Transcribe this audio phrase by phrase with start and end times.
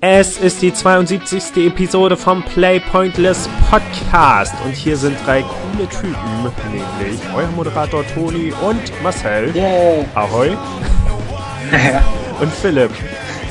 [0.00, 1.56] Es ist die 72.
[1.56, 6.14] Episode vom Play Pointless Podcast und hier sind drei coole Typen,
[7.00, 9.52] nämlich euer Moderator Toni und Marcel.
[9.56, 10.04] Yeah.
[10.14, 10.50] Ahoi.
[12.40, 12.92] und Philipp.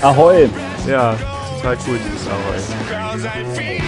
[0.01, 0.47] Ahoi.
[0.87, 1.17] Ja,
[1.57, 3.83] total cool dieses Ahoi.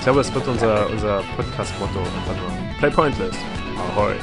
[0.00, 2.00] Ich glaube, das wird unser, unser Podcast-Motto.
[2.78, 3.36] Play Pointless.
[3.94, 4.14] Ahoi.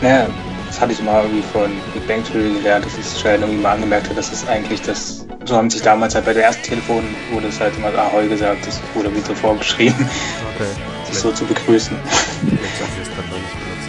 [0.00, 0.26] Ja,
[0.66, 3.72] das hatte ich mal irgendwie von Big Bang Theory gelernt, dass ich schon irgendwie mal
[3.72, 7.04] angemerkt habe, dass es eigentlich das, so haben sich damals halt bei der ersten Telefon,
[7.32, 10.08] wurde es halt immer Ahoi gesagt, das wurde wie so vorgeschrieben,
[10.54, 10.68] Okay.
[11.04, 11.94] sich so zu begrüßen.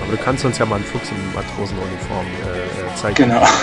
[0.07, 3.15] Aber du kannst uns ja mal einen Fuchs in Matrosenuniform äh, äh, zeigen.
[3.15, 3.45] Genau.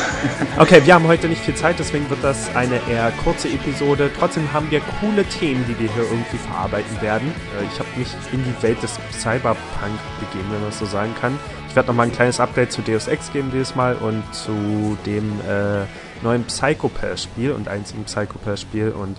[0.59, 4.11] Okay, wir haben heute nicht viel Zeit, deswegen wird das eine eher kurze Episode.
[4.19, 7.33] Trotzdem haben wir coole Themen, die wir hier irgendwie verarbeiten werden.
[7.61, 11.15] Äh, Ich habe mich in die Welt des Cyberpunk begeben, wenn man das so sagen
[11.21, 11.39] kann.
[11.69, 15.41] Ich werde nochmal ein kleines Update zu Deus Ex geben dieses Mal und zu dem
[15.41, 15.85] äh,
[16.23, 18.91] neuen Psychopath-Spiel und einzigen Psychopath-Spiel.
[18.91, 19.17] Und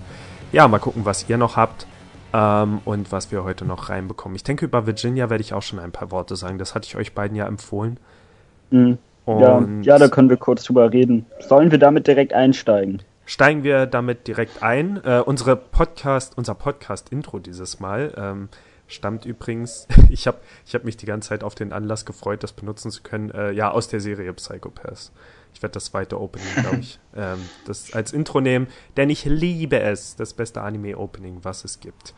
[0.52, 1.86] ja, mal gucken, was ihr noch habt
[2.36, 4.36] ähm, und was wir heute noch reinbekommen.
[4.36, 6.58] Ich denke, über Virginia werde ich auch schon ein paar Worte sagen.
[6.58, 7.98] Das hatte ich euch beiden ja empfohlen.
[8.70, 8.98] Mhm.
[9.26, 11.26] Ja, ja, da können wir kurz drüber reden.
[11.40, 13.02] Sollen wir damit direkt einsteigen?
[13.26, 15.02] steigen wir damit direkt ein.
[15.04, 18.48] Äh, unsere Podcast, unser Podcast-Intro dieses Mal ähm,
[18.86, 22.52] stammt übrigens, ich habe ich hab mich die ganze Zeit auf den Anlass gefreut, das
[22.52, 25.12] benutzen zu können, äh, ja, aus der Serie Psychopaths.
[25.56, 28.66] Ich werde das zweite Opening, glaube ich, ähm, das als Intro nehmen,
[28.98, 30.14] denn ich liebe es.
[30.14, 32.12] Das beste Anime-Opening, was es gibt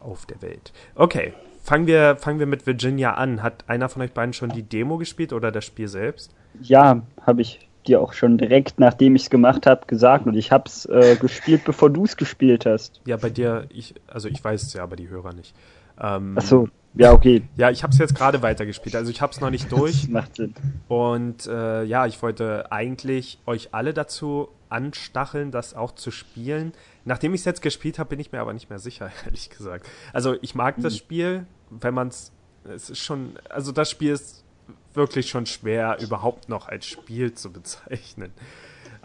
[0.00, 0.72] auf der Welt.
[0.94, 3.42] Okay, fangen wir, fangen wir mit Virginia an.
[3.42, 6.34] Hat einer von euch beiden schon die Demo gespielt oder das Spiel selbst?
[6.62, 10.24] Ja, habe ich dir auch schon direkt, nachdem ich es gemacht habe, gesagt.
[10.24, 13.02] Und ich habe es äh, gespielt, bevor du es gespielt hast.
[13.04, 15.54] Ja, bei dir, ich, also ich weiß es ja, aber die Hörer nicht.
[16.00, 16.68] Ähm, Ach so,
[16.98, 17.42] ja, okay.
[17.56, 18.96] Ja, ich habe es jetzt gerade weitergespielt.
[18.96, 20.08] Also ich habe es noch nicht durch.
[20.08, 20.54] Macht Sinn.
[20.88, 26.72] Und äh, ja, ich wollte eigentlich euch alle dazu anstacheln, das auch zu spielen.
[27.04, 29.88] Nachdem ich es jetzt gespielt habe, bin ich mir aber nicht mehr sicher, ehrlich gesagt.
[30.12, 32.32] Also ich mag das Spiel, wenn man es.
[32.64, 33.38] Es ist schon.
[33.48, 34.44] Also das Spiel ist
[34.92, 38.32] wirklich schon schwer, überhaupt noch als Spiel zu bezeichnen.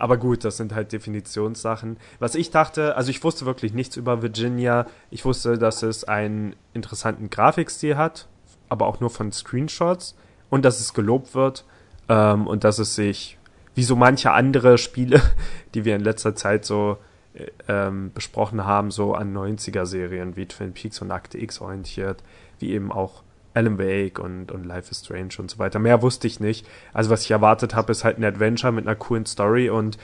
[0.03, 1.95] Aber gut, das sind halt Definitionssachen.
[2.19, 4.85] Was ich dachte, also ich wusste wirklich nichts über Virginia.
[5.11, 8.27] Ich wusste, dass es einen interessanten Grafikstil hat,
[8.67, 10.17] aber auch nur von Screenshots
[10.49, 11.63] und dass es gelobt wird
[12.09, 13.37] ähm, und dass es sich,
[13.75, 15.21] wie so manche andere Spiele,
[15.73, 16.97] die wir in letzter Zeit so
[17.33, 22.23] äh, ähm, besprochen haben, so an 90er-Serien wie Twin Peaks und Akte X orientiert,
[22.59, 25.79] wie eben auch Alan Wake und, und Life is Strange und so weiter.
[25.79, 26.67] Mehr wusste ich nicht.
[26.93, 29.97] Also was ich erwartet habe, ist halt ein Adventure mit einer coolen Story und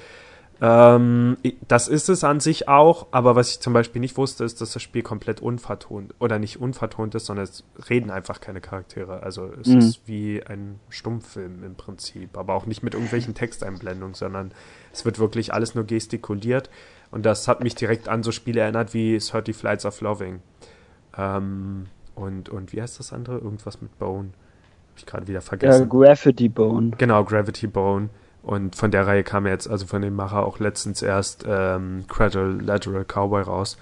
[0.62, 1.38] ähm,
[1.70, 4.74] das ist es an sich auch, aber was ich zum Beispiel nicht wusste, ist, dass
[4.74, 9.24] das Spiel komplett unvertont oder nicht unvertont ist, sondern es reden einfach keine Charaktere.
[9.24, 9.78] Also es Mhm.
[9.80, 14.52] ist wie ein Stummfilm im Prinzip, aber auch nicht mit irgendwelchen Texteinblendungen, sondern
[14.92, 16.70] es wird wirklich alles nur gestikuliert
[17.10, 20.42] und das hat mich direkt an so Spiele erinnert wie 30 Flights of Loving.
[21.18, 21.86] Ähm,
[22.20, 23.38] und, und wie heißt das andere?
[23.38, 24.30] Irgendwas mit Bone.
[24.92, 25.90] Hab ich gerade wieder Ja, vergessen.
[25.90, 26.92] Gravity Bone.
[26.98, 28.10] Genau, Gravity Bone.
[28.44, 32.54] Und von der Reihe kam jetzt, also von dem Macher auch letztens erst ähm, Cradle
[32.62, 33.78] Lateral Cowboy raus.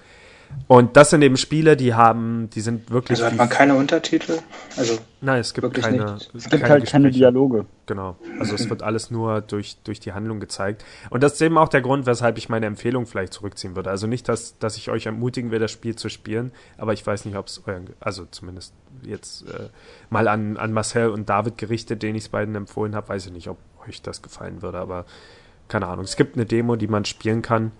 [0.66, 3.18] Und das sind eben Spiele, die haben, die sind wirklich.
[3.18, 4.38] Also hat man keine Untertitel?
[4.76, 6.14] Also, Nein, es gibt wirklich keine.
[6.14, 6.30] nicht.
[6.34, 7.10] Es gibt halt keine Gespräche.
[7.10, 7.64] Dialoge.
[7.86, 8.16] Genau.
[8.38, 10.84] Also es wird alles nur durch, durch die Handlung gezeigt.
[11.08, 13.88] Und das ist eben auch der Grund, weshalb ich meine Empfehlung vielleicht zurückziehen würde.
[13.90, 17.24] Also nicht, dass, dass ich euch ermutigen will, das Spiel zu spielen, aber ich weiß
[17.24, 19.68] nicht, ob es euren, also zumindest jetzt äh,
[20.10, 23.32] mal an, an Marcel und David gerichtet, denen ich es beiden empfohlen habe, weiß ich
[23.32, 23.56] nicht, ob
[23.88, 25.06] euch das gefallen würde, aber
[25.68, 26.04] keine Ahnung.
[26.04, 27.72] Es gibt eine Demo, die man spielen kann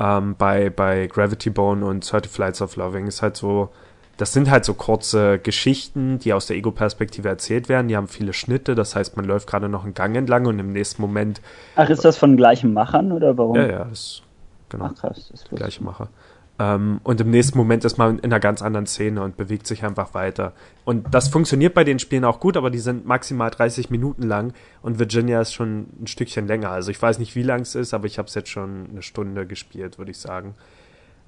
[0.00, 3.06] ähm, bei, bei Gravity Bone und 30 Flights of Loving.
[3.06, 3.70] Ist halt so,
[4.16, 7.88] das sind halt so kurze Geschichten, die aus der Ego-Perspektive erzählt werden.
[7.88, 10.72] Die haben viele Schnitte, das heißt, man läuft gerade noch einen Gang entlang und im
[10.72, 11.40] nächsten Moment,
[11.76, 13.56] Ach, ist das von gleichen Machern oder warum?
[13.56, 14.22] ja, ja, das
[14.68, 16.08] genau, Ach krass, das wusste gleiche Mache.
[16.58, 19.84] Ähm, und im nächsten Moment ist man in einer ganz anderen Szene und bewegt sich
[19.84, 20.52] einfach weiter.
[20.84, 24.54] Und das funktioniert bei den Spielen auch gut, aber die sind maximal 30 Minuten lang
[24.82, 26.70] und Virginia ist schon ein Stückchen länger.
[26.70, 29.02] Also ich weiß nicht, wie lang es ist, aber ich habe es jetzt schon eine
[29.02, 30.54] Stunde gespielt, würde ich sagen.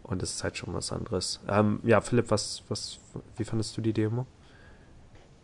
[0.02, 1.40] Und es ist halt schon was anderes.
[1.48, 2.98] Ähm, ja, Philipp, was, was,
[3.36, 4.26] wie fandest du die Demo?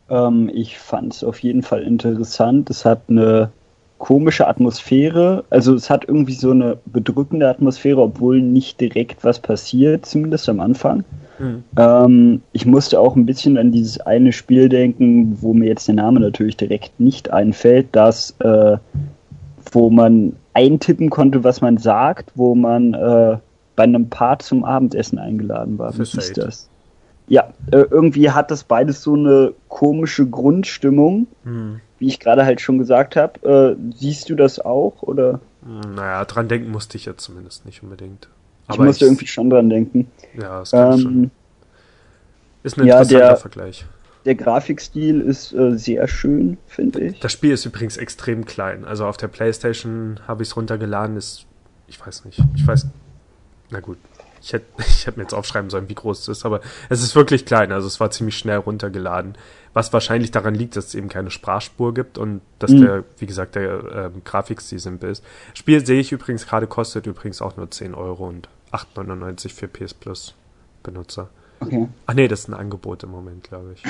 [0.09, 2.71] Ähm, ich fand es auf jeden Fall interessant.
[2.71, 3.53] Es hat eine
[3.99, 5.45] komische Atmosphäre.
[5.51, 10.61] Also es hat irgendwie so eine bedrückende Atmosphäre, obwohl nicht direkt was passiert, zumindest am
[10.61, 11.05] Anfang.
[11.39, 11.65] Mhm.
[11.77, 15.95] Ähm, ich musste auch ein bisschen an dieses eine Spiel denken, wo mir jetzt der
[15.95, 18.77] Name natürlich direkt nicht einfällt, das, äh,
[19.73, 23.39] wo man eintippen konnte, was man sagt, wo man äh,
[23.77, 25.95] bei einem Paar zum Abendessen eingeladen war.
[25.95, 26.69] Wie hieß das?
[27.27, 31.81] Ja, äh, irgendwie hat das beides so eine komische Grundstimmung, hm.
[31.99, 33.77] wie ich gerade halt schon gesagt habe.
[33.79, 35.41] Äh, siehst du das auch oder?
[35.63, 38.29] Naja, dran denken musste ich jetzt zumindest nicht unbedingt.
[38.67, 40.11] Aber ich musste ich, irgendwie schon dran denken.
[40.39, 41.31] Ja, das ähm, schon.
[42.63, 43.87] Ist ein interessanter ja, der, Vergleich.
[44.25, 47.21] Der Grafikstil ist äh, sehr schön, finde ich.
[47.21, 48.85] Das Spiel ist übrigens extrem klein.
[48.85, 51.47] Also auf der Playstation habe ich es runtergeladen, ist,
[51.89, 52.87] ich weiß nicht, ich weiß,
[53.71, 53.99] na gut,
[54.45, 57.17] ich hätte ich hätt mir jetzt aufschreiben sollen, wie groß es ist, aber es ist
[57.17, 59.37] wirklich klein, also es war ziemlich schnell runtergeladen.
[59.73, 62.81] Was wahrscheinlich daran liegt, dass es eben keine Sprachspur gibt und dass mhm.
[62.83, 65.25] der, wie gesagt, der ähm, Grafikstil simpel ist.
[65.53, 69.95] Spiel sehe ich übrigens gerade, kostet übrigens auch nur 10 Euro und 8,99 für PS
[69.95, 70.35] Plus
[70.85, 71.29] Benutzer.
[71.59, 71.89] Okay.
[72.07, 73.83] Ach nee, das ist ein Angebot im Moment, glaube ich.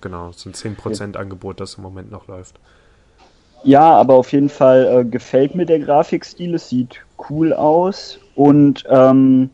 [0.00, 1.18] Genau, es sind 10% okay.
[1.18, 2.58] Angebot, das im Moment noch läuft.
[3.62, 8.84] Ja, aber auf jeden Fall äh, gefällt mir der Grafikstil, es sieht cool aus und
[8.88, 9.50] ähm,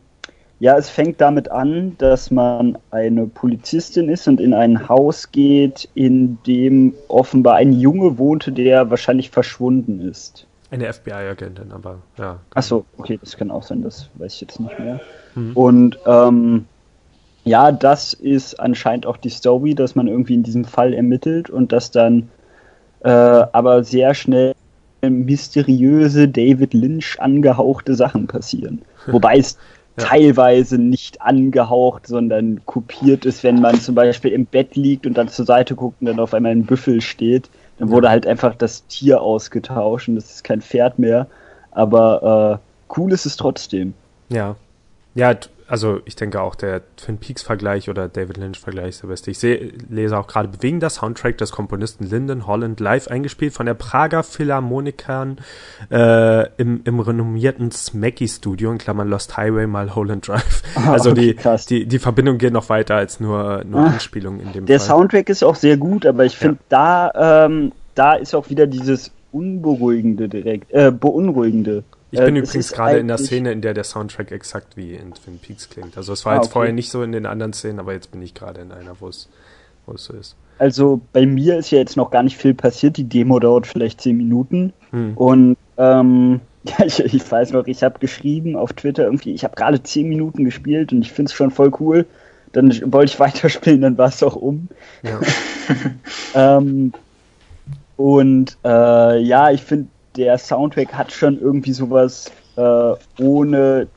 [0.59, 5.89] ja, es fängt damit an, dass man eine Polizistin ist und in ein Haus geht,
[5.93, 10.47] in dem offenbar ein Junge wohnte, der wahrscheinlich verschwunden ist.
[10.71, 12.39] Eine FBI-Agentin, aber ja.
[12.53, 14.99] Achso, okay, das kann auch sein, das weiß ich jetzt nicht mehr.
[15.35, 15.51] Mhm.
[15.53, 16.65] Und ähm,
[17.43, 21.71] ja, das ist anscheinend auch die Story, dass man irgendwie in diesem Fall ermittelt und
[21.71, 22.29] dass dann
[23.01, 24.55] äh, aber sehr schnell
[25.01, 28.81] mysteriöse David Lynch angehauchte Sachen passieren.
[29.07, 29.57] Wobei es
[29.97, 30.05] ja.
[30.05, 35.29] teilweise nicht angehaucht, sondern kopiert ist, wenn man zum Beispiel im Bett liegt und dann
[35.29, 37.49] zur Seite guckt und dann auf einmal ein Büffel steht.
[37.79, 41.27] Dann wurde halt einfach das Tier ausgetauscht und das ist kein Pferd mehr.
[41.71, 43.93] Aber äh, cool ist es trotzdem.
[44.29, 44.55] Ja.
[45.15, 45.35] Ja,
[45.73, 49.31] also ich denke auch der Twin Peaks-Vergleich oder David Lynch-Vergleich ist der beste.
[49.31, 53.73] Ich seh, lese auch gerade bewegender Soundtrack des Komponisten Lyndon Holland live eingespielt von der
[53.73, 55.39] Prager Philharmonikern
[55.89, 60.61] äh, im, im renommierten Smacky-Studio, in Klammern Lost Highway mal Holland Drive.
[60.75, 64.39] Ah, also okay, die, die, die Verbindung geht noch weiter als nur, nur ah, Anspielung
[64.39, 64.89] in dem Der Fall.
[64.89, 67.09] Soundtrack ist auch sehr gut, aber ich finde ja.
[67.11, 71.83] da, ähm, da ist auch wieder dieses Unberuhigende direkt, äh, Beunruhigende.
[72.13, 75.15] Ich bin äh, übrigens gerade in der Szene, in der der Soundtrack exakt wie in
[75.15, 75.97] Twin Peaks klingt.
[75.97, 76.53] Also es war ah, jetzt okay.
[76.53, 79.07] vorher nicht so in den anderen Szenen, aber jetzt bin ich gerade in einer, wo
[79.07, 79.29] es,
[79.87, 80.35] wo es so ist.
[80.59, 82.97] Also bei mir ist ja jetzt noch gar nicht viel passiert.
[82.97, 84.73] Die Demo dauert vielleicht zehn Minuten.
[84.91, 85.17] Hm.
[85.17, 89.55] Und ähm, ja, ich, ich, weiß noch, ich habe geschrieben auf Twitter irgendwie, ich habe
[89.55, 92.05] gerade zehn Minuten gespielt und ich finde es schon voll cool.
[92.51, 94.67] Dann wollte ich weiterspielen, dann war es auch um.
[95.01, 95.19] Ja.
[96.57, 96.93] ähm,
[97.97, 103.87] und äh, ja, ich finde der Soundtrack hat schon irgendwie sowas, äh, ohne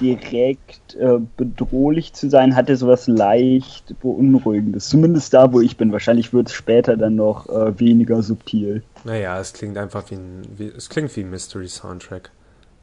[0.00, 4.88] direkt äh, bedrohlich zu sein, hat er sowas leicht beunruhigendes.
[4.88, 5.92] Zumindest da, wo ich bin.
[5.92, 8.82] Wahrscheinlich wird es später dann noch äh, weniger subtil.
[9.04, 12.30] Naja, es klingt einfach wie ein, wie, es klingt wie ein Mystery-Soundtrack.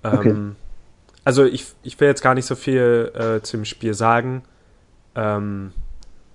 [0.03, 0.35] Ähm, okay.
[1.25, 4.43] Also ich, ich will jetzt gar nicht so viel äh, zum Spiel sagen.
[5.15, 5.73] Ähm,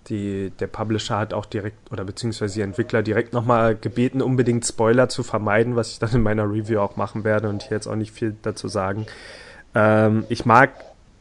[0.08, 5.08] die, der Publisher hat auch direkt, oder beziehungsweise die Entwickler direkt nochmal gebeten, unbedingt Spoiler
[5.08, 7.96] zu vermeiden, was ich dann in meiner Review auch machen werde und hier jetzt auch
[7.96, 9.06] nicht viel dazu sagen.
[9.74, 10.72] Ähm, ich mag,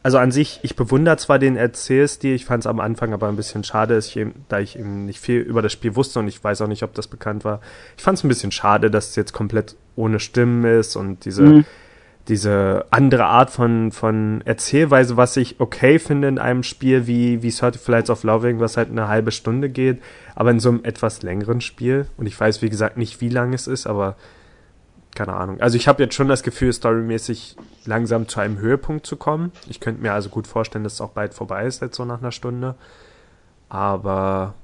[0.02, 3.36] also an sich, ich bewundere zwar den Erzählstil, ich fand es am Anfang aber ein
[3.36, 6.42] bisschen schade, ich eben, da ich eben nicht viel über das Spiel wusste und ich
[6.42, 7.60] weiß auch nicht, ob das bekannt war.
[7.96, 11.42] Ich fand es ein bisschen schade, dass es jetzt komplett ohne Stimmen ist und diese
[11.42, 11.64] mhm
[12.28, 17.50] diese andere Art von, von Erzählweise, was ich okay finde in einem Spiel wie, wie
[17.50, 20.02] Flights of Loving, was halt eine halbe Stunde geht,
[20.34, 22.06] aber in so einem etwas längeren Spiel.
[22.16, 24.16] Und ich weiß, wie gesagt, nicht, wie lang es ist, aber
[25.14, 25.60] keine Ahnung.
[25.60, 29.52] Also ich habe jetzt schon das Gefühl, storymäßig langsam zu einem Höhepunkt zu kommen.
[29.68, 32.20] Ich könnte mir also gut vorstellen, dass es auch bald vorbei ist, jetzt so nach
[32.20, 32.74] einer Stunde.
[33.68, 34.54] Aber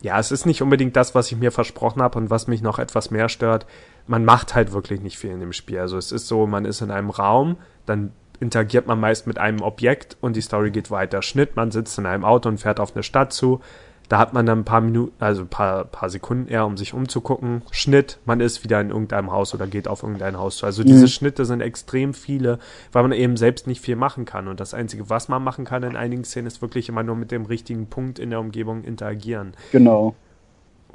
[0.00, 2.78] ja, es ist nicht unbedingt das, was ich mir versprochen habe und was mich noch
[2.78, 3.66] etwas mehr stört.
[4.06, 5.80] Man macht halt wirklich nicht viel in dem Spiel.
[5.80, 9.62] Also es ist so, man ist in einem Raum, dann interagiert man meist mit einem
[9.62, 11.22] Objekt und die Story geht weiter.
[11.22, 13.60] Schnitt, man sitzt in einem Auto und fährt auf eine Stadt zu.
[14.08, 16.94] Da hat man dann ein paar Minuten, also ein paar, paar Sekunden eher, um sich
[16.94, 17.62] umzugucken.
[17.72, 20.66] Schnitt, man ist wieder in irgendeinem Haus oder geht auf irgendein Haus zu.
[20.66, 20.86] Also mhm.
[20.86, 22.60] diese Schnitte sind extrem viele,
[22.92, 24.46] weil man eben selbst nicht viel machen kann.
[24.46, 27.32] Und das Einzige, was man machen kann in einigen Szenen, ist wirklich immer nur mit
[27.32, 29.54] dem richtigen Punkt in der Umgebung interagieren.
[29.72, 30.14] Genau.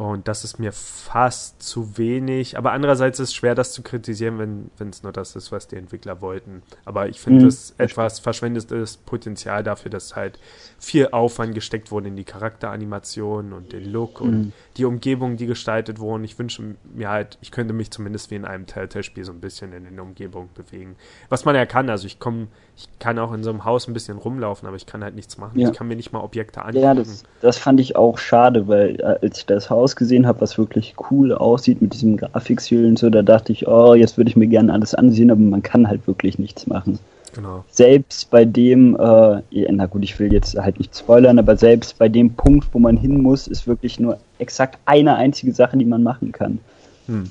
[0.02, 2.58] Und das ist mir fast zu wenig.
[2.58, 5.76] Aber andererseits ist es schwer, das zu kritisieren, wenn es nur das ist, was die
[5.76, 6.64] Entwickler wollten.
[6.86, 7.84] Aber ich finde es mhm.
[7.84, 10.40] etwas verschwendetes Potenzial dafür, dass halt
[10.80, 14.28] viel Aufwand gesteckt wurde in die Charakteranimation und den Look mhm.
[14.28, 16.24] und die Umgebung, die gestaltet wurden.
[16.24, 16.64] Ich wünsche
[16.96, 20.00] mir halt, ich könnte mich zumindest wie in einem Telltale-Spiel so ein bisschen in den
[20.00, 20.96] Umgebung bewegen.
[21.30, 21.92] Was man ja kann.
[21.92, 22.48] Also ich komme,
[22.82, 25.38] ich kann auch in so einem Haus ein bisschen rumlaufen, aber ich kann halt nichts
[25.38, 25.60] machen.
[25.60, 25.70] Ja.
[25.70, 26.84] Ich kann mir nicht mal Objekte angucken.
[26.84, 30.42] Ja, das, das fand ich auch schade, weil äh, als ich das Haus gesehen habe,
[30.42, 34.30] was wirklich cool aussieht mit diesem Grafikstil und so, da dachte ich, oh, jetzt würde
[34.30, 37.00] ich mir gerne alles ansehen, aber man kann halt wirklich nichts machen.
[37.34, 37.64] Genau.
[37.70, 42.10] Selbst bei dem, äh, na gut, ich will jetzt halt nicht spoilern, aber selbst bei
[42.10, 46.04] dem Punkt, wo man hin muss, ist wirklich nur exakt eine einzige Sache, die man
[46.04, 46.60] machen kann.
[47.08, 47.30] Hm.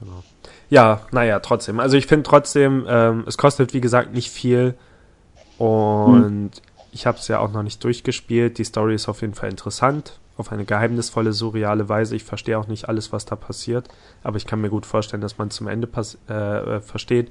[0.00, 0.22] Genau.
[0.72, 1.80] Ja, naja, trotzdem.
[1.80, 4.72] Also ich finde trotzdem, ähm, es kostet wie gesagt nicht viel
[5.58, 6.50] und hm.
[6.92, 8.56] ich habe es ja auch noch nicht durchgespielt.
[8.56, 12.16] Die Story ist auf jeden Fall interessant auf eine geheimnisvolle, surreale Weise.
[12.16, 13.88] Ich verstehe auch nicht alles, was da passiert,
[14.22, 15.90] aber ich kann mir gut vorstellen, dass man zum Ende
[16.30, 17.30] äh, äh, versteht.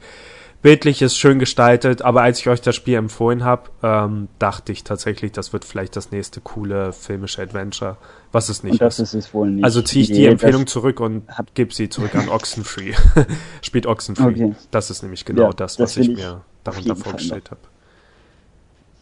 [0.62, 4.84] Bildlich ist schön gestaltet, aber als ich euch das Spiel empfohlen habe, ähm, dachte ich
[4.84, 7.98] tatsächlich, das wird vielleicht das nächste coole filmische Adventure,
[8.32, 9.16] was es nicht und das ist.
[9.16, 9.64] es wohl nicht.
[9.64, 11.24] Also ziehe ich die Empfehlung zurück und
[11.56, 12.94] gebe sie zurück an Oxenfree.
[13.64, 14.46] Spielt Oxenfree.
[14.46, 14.56] Okay.
[14.70, 17.62] Das ist nämlich genau ja, das, was das ich mir darunter vorgestellt habe.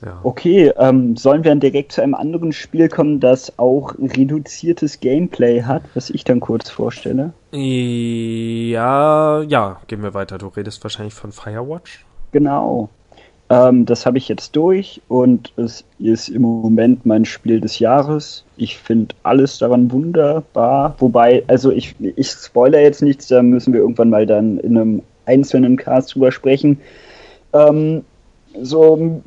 [0.06, 0.20] Ja.
[0.24, 5.64] Okay, ähm, sollen wir dann direkt zu einem anderen Spiel kommen, das auch reduziertes Gameplay
[5.64, 7.34] hat, was ich dann kurz vorstelle?
[7.52, 10.38] Ja, ja, gehen wir weiter.
[10.38, 12.06] Du redest wahrscheinlich von Firewatch?
[12.32, 12.90] Genau.
[13.50, 18.46] Ähm, das habe ich jetzt durch und es ist im Moment mein Spiel des Jahres.
[18.58, 20.96] Ich finde alles daran wunderbar.
[21.00, 25.02] Wobei, also ich, ich spoiler jetzt nichts, da müssen wir irgendwann mal dann in einem
[25.26, 26.80] einzelnen Cast drüber sprechen.
[27.54, 28.06] Ähm,
[28.62, 29.22] so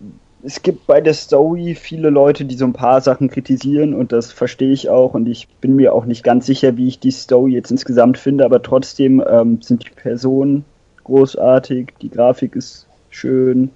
[0.45, 4.33] es gibt bei der Story viele Leute, die so ein paar Sachen kritisieren und das
[4.33, 7.53] verstehe ich auch und ich bin mir auch nicht ganz sicher, wie ich die Story
[7.53, 10.65] jetzt insgesamt finde, aber trotzdem ähm, sind die Personen
[11.05, 13.71] großartig, die Grafik ist schön,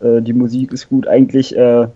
[0.00, 1.06] äh, die Musik ist gut.
[1.06, 1.88] Eigentlich, äh,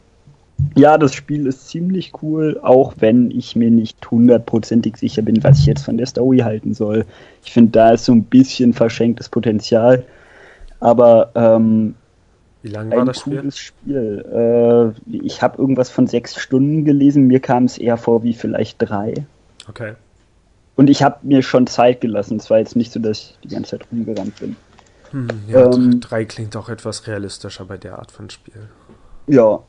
[0.77, 5.59] ja, das Spiel ist ziemlich cool, auch wenn ich mir nicht hundertprozentig sicher bin, was
[5.59, 7.05] ich jetzt von der Story halten soll.
[7.45, 10.05] Ich finde, da ist so ein bisschen verschenktes Potenzial.
[10.81, 11.95] Aber ähm,
[12.65, 13.53] wie lang war das Spiel?
[13.53, 14.95] Spiel.
[15.05, 17.27] Äh, ich habe irgendwas von sechs Stunden gelesen.
[17.27, 19.27] Mir kam es eher vor wie vielleicht drei.
[19.69, 19.93] Okay.
[20.75, 22.39] Und ich habe mir schon Zeit gelassen.
[22.39, 24.57] Es war jetzt nicht so, dass ich die ganze Zeit rumgerannt bin.
[25.11, 28.69] Hm, ja, ähm, drei klingt auch etwas realistischer bei der Art von Spiel.
[29.27, 29.61] Ja.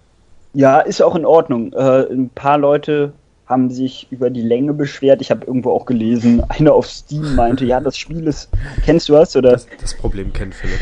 [0.54, 1.74] Ja, ist auch in Ordnung.
[1.74, 3.12] Äh, ein paar Leute
[3.46, 5.20] haben sich über die Länge beschwert.
[5.20, 8.50] Ich habe irgendwo auch gelesen, einer auf Steam meinte, ja, das Spiel ist.
[8.86, 9.36] Kennst du was?
[9.36, 9.52] Oder?
[9.52, 10.80] Das, das Problem kennt Philipp.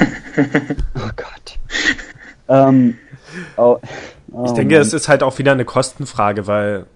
[0.96, 1.58] oh Gott.
[2.48, 2.98] Ähm,
[3.56, 3.78] oh,
[4.32, 4.82] oh ich denke, Mann.
[4.82, 6.86] es ist halt auch wieder eine Kostenfrage, weil.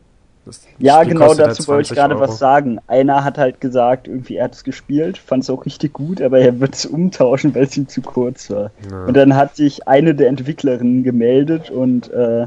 [0.78, 2.78] ja, genau dazu halt wollte ich gerade was sagen.
[2.87, 6.38] Einer hat halt gesagt, irgendwie er hat es gespielt, fand es auch richtig gut, aber
[6.38, 8.71] er wird es umtauschen, weil es ihm zu kurz war.
[8.90, 9.04] Ja.
[9.04, 12.47] Und dann hat sich eine der Entwicklerinnen gemeldet und äh,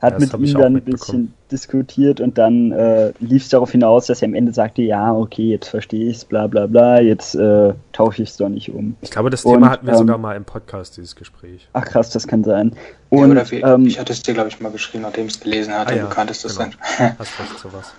[0.00, 4.06] hat ja, mit ihm dann ein bisschen diskutiert und dann äh, lief es darauf hinaus,
[4.06, 7.34] dass er am Ende sagte, ja, okay, jetzt verstehe ich es, bla bla bla, jetzt
[7.34, 8.96] äh, tausche ich es doch nicht um.
[9.00, 11.68] Ich glaube, das und, Thema hatten wir ähm, sogar mal im Podcast, dieses Gespräch.
[11.72, 12.72] Ach krass, das kann sein.
[13.08, 15.40] Und, ja, wie, ähm, ich hatte es dir, glaube ich, mal geschrieben, nachdem ich es
[15.40, 16.70] gelesen hatte, ah, ja, bekannt ist das genau.
[16.98, 17.18] dann.
[17.18, 17.92] Hast recht, sowas.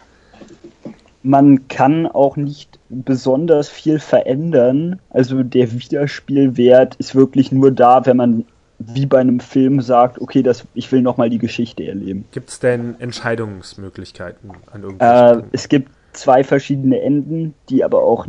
[1.23, 5.01] Man kann auch nicht besonders viel verändern.
[5.09, 8.45] Also der Wiederspielwert ist wirklich nur da, wenn man
[8.79, 12.25] wie bei einem Film sagt, okay, das, ich will nochmal die Geschichte erleben.
[12.31, 18.27] Gibt es denn Entscheidungsmöglichkeiten an irgendwelchen äh, Es gibt zwei verschiedene Enden, die aber auch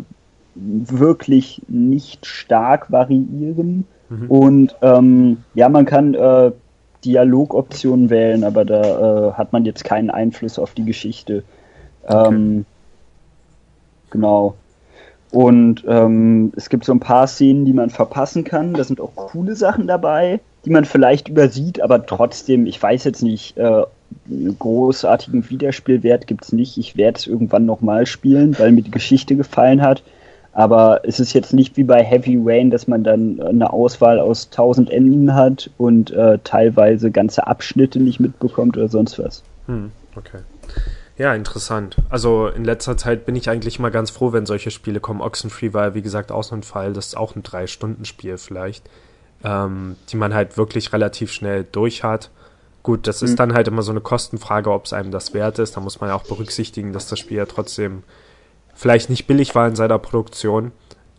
[0.55, 3.87] wirklich nicht stark variieren.
[4.09, 4.31] Mhm.
[4.31, 6.52] Und ähm, ja, man kann äh,
[7.05, 11.45] Dialogoptionen wählen, aber da äh, hat man jetzt keinen Einfluss auf die Geschichte.
[12.05, 12.35] Okay.
[12.35, 12.67] Ähm,
[14.11, 14.55] genau.
[15.30, 18.73] Und ähm, es gibt so ein paar Szenen, die man verpassen kann.
[18.73, 23.23] Da sind auch coole Sachen dabei, die man vielleicht übersieht, aber trotzdem, ich weiß jetzt
[23.23, 23.82] nicht, äh,
[24.58, 26.78] großartigen Wiederspielwert gibt es nicht.
[26.78, 30.02] Ich werde es irgendwann nochmal spielen, weil mir die Geschichte gefallen hat.
[30.52, 34.50] Aber es ist jetzt nicht wie bei Heavy Rain, dass man dann eine Auswahl aus
[34.50, 39.44] tausend Enden hat und äh, teilweise ganze Abschnitte nicht mitbekommt oder sonst was.
[39.66, 40.38] Hm, okay.
[41.18, 41.96] Ja, interessant.
[42.08, 45.20] Also in letzter Zeit bin ich eigentlich immer ganz froh, wenn solche Spiele kommen.
[45.20, 46.92] Oxenfree war, wie gesagt, auch so ein Fall.
[46.92, 48.88] Das ist auch ein Drei-Stunden-Spiel vielleicht,
[49.42, 52.30] ähm, die man halt wirklich relativ schnell durch hat.
[52.84, 53.28] Gut, das mhm.
[53.28, 55.76] ist dann halt immer so eine Kostenfrage, ob es einem das wert ist.
[55.76, 58.04] Da muss man ja auch berücksichtigen, dass das Spiel ja trotzdem
[58.72, 60.70] vielleicht nicht billig war in seiner Produktion,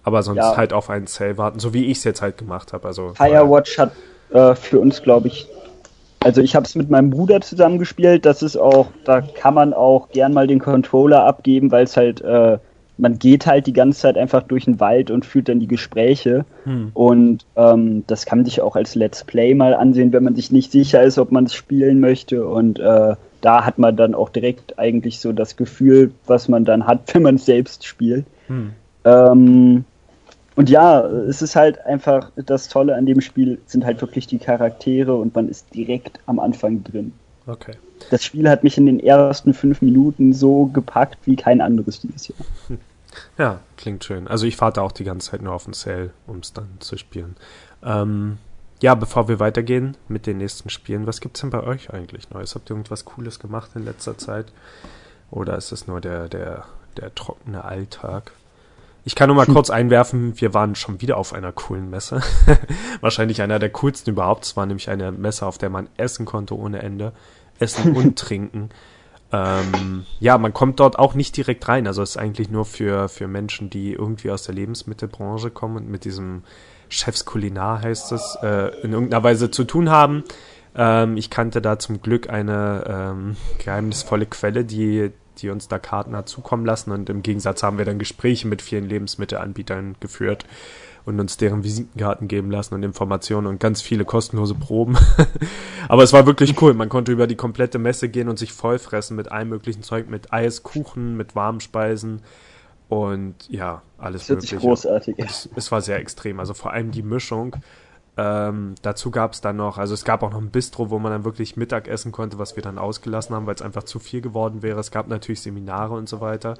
[0.04, 0.56] aber sonst ja.
[0.56, 2.88] halt auf einen Sale warten, so wie ich es jetzt halt gemacht habe.
[2.88, 3.92] Also, Firewatch hat
[4.30, 5.50] äh, für uns, glaube ich,
[6.22, 8.26] Also ich habe es mit meinem Bruder zusammengespielt.
[8.26, 12.22] Das ist auch, da kann man auch gern mal den Controller abgeben, weil es halt,
[12.22, 12.58] äh,
[12.98, 16.46] man geht halt die ganze Zeit einfach durch den Wald und führt dann die Gespräche.
[16.66, 16.92] Hm.
[16.94, 20.52] Und ähm, das kann man sich auch als Let's Play mal ansehen, wenn man sich
[20.52, 22.46] nicht sicher ist, ob man es spielen möchte.
[22.46, 26.86] Und äh, da hat man dann auch direkt eigentlich so das Gefühl, was man dann
[26.86, 28.26] hat, wenn man es selbst spielt.
[28.48, 28.72] Hm.
[29.06, 29.86] Ähm,
[30.60, 34.40] und ja, es ist halt einfach das Tolle an dem Spiel sind halt wirklich die
[34.40, 37.14] Charaktere und man ist direkt am Anfang drin.
[37.48, 37.76] Okay.
[38.10, 42.28] Das Spiel hat mich in den ersten fünf Minuten so gepackt wie kein anderes dieses
[42.28, 42.40] Jahr.
[43.38, 44.28] Ja, klingt schön.
[44.28, 46.98] Also ich warte auch die ganze Zeit nur auf den Sale, um es dann zu
[46.98, 47.38] spielen.
[47.82, 48.38] Ähm,
[48.82, 52.32] ja, bevor wir weitergehen mit den nächsten Spielen, was gibt es denn bei euch eigentlich
[52.32, 52.54] Neues?
[52.54, 54.48] Habt ihr irgendwas Cooles gemacht in letzter Zeit?
[55.32, 56.66] Oder ist es nur der, der,
[56.98, 58.34] der trockene Alltag?
[59.06, 59.54] Ich kann nur mal hm.
[59.54, 62.22] kurz einwerfen, wir waren schon wieder auf einer coolen Messe.
[63.02, 64.46] Wahrscheinlich einer der coolsten überhaupt.
[64.46, 67.14] Es war nämlich eine Messe, auf der man essen konnte ohne Ende.
[67.60, 68.70] Essen und trinken.
[69.32, 71.88] Ähm, ja, man kommt dort auch nicht direkt rein.
[71.88, 75.90] Also es ist eigentlich nur für, für Menschen, die irgendwie aus der Lebensmittelbranche kommen und
[75.90, 76.44] mit diesem
[76.90, 80.24] Chefskulinar heißt es, äh, in irgendeiner Weise zu tun haben.
[80.76, 86.16] Ähm, ich kannte da zum Glück eine ähm, geheimnisvolle Quelle, die die uns da Karten
[86.16, 86.92] hat zukommen lassen.
[86.92, 90.46] Und im Gegensatz haben wir dann Gespräche mit vielen Lebensmittelanbietern geführt
[91.06, 94.98] und uns deren Visitenkarten geben lassen und Informationen und ganz viele kostenlose Proben.
[95.88, 96.74] Aber es war wirklich cool.
[96.74, 100.32] Man konnte über die komplette Messe gehen und sich vollfressen mit allem möglichen Zeug, mit
[100.32, 102.22] Eis, Kuchen, mit warmen Speisen
[102.90, 104.58] und ja, alles das mögliche.
[104.58, 105.16] Großartig.
[105.18, 106.40] Es, es war sehr extrem.
[106.40, 107.56] Also vor allem die Mischung
[108.20, 111.14] ähm, dazu gab es dann noch, also es gab auch noch ein Bistro, wo man
[111.14, 114.20] dann wirklich Mittag essen konnte, was wir dann ausgelassen haben, weil es einfach zu viel
[114.20, 114.78] geworden wäre.
[114.80, 116.56] Es gab natürlich Seminare und so weiter.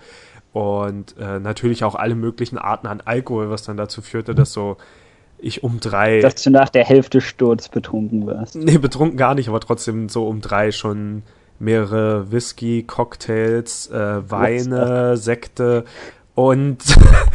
[0.54, 4.78] Und äh, natürlich auch alle möglichen Arten an Alkohol, was dann dazu führte, dass so
[5.38, 6.22] ich um drei.
[6.22, 8.56] Dass du nach der Hälfte Sturz betrunken warst.
[8.56, 11.24] Nee, betrunken gar nicht, aber trotzdem so um drei schon
[11.60, 15.84] mehrere Whisky, Cocktails, äh, Weine, Sekte
[16.48, 16.78] und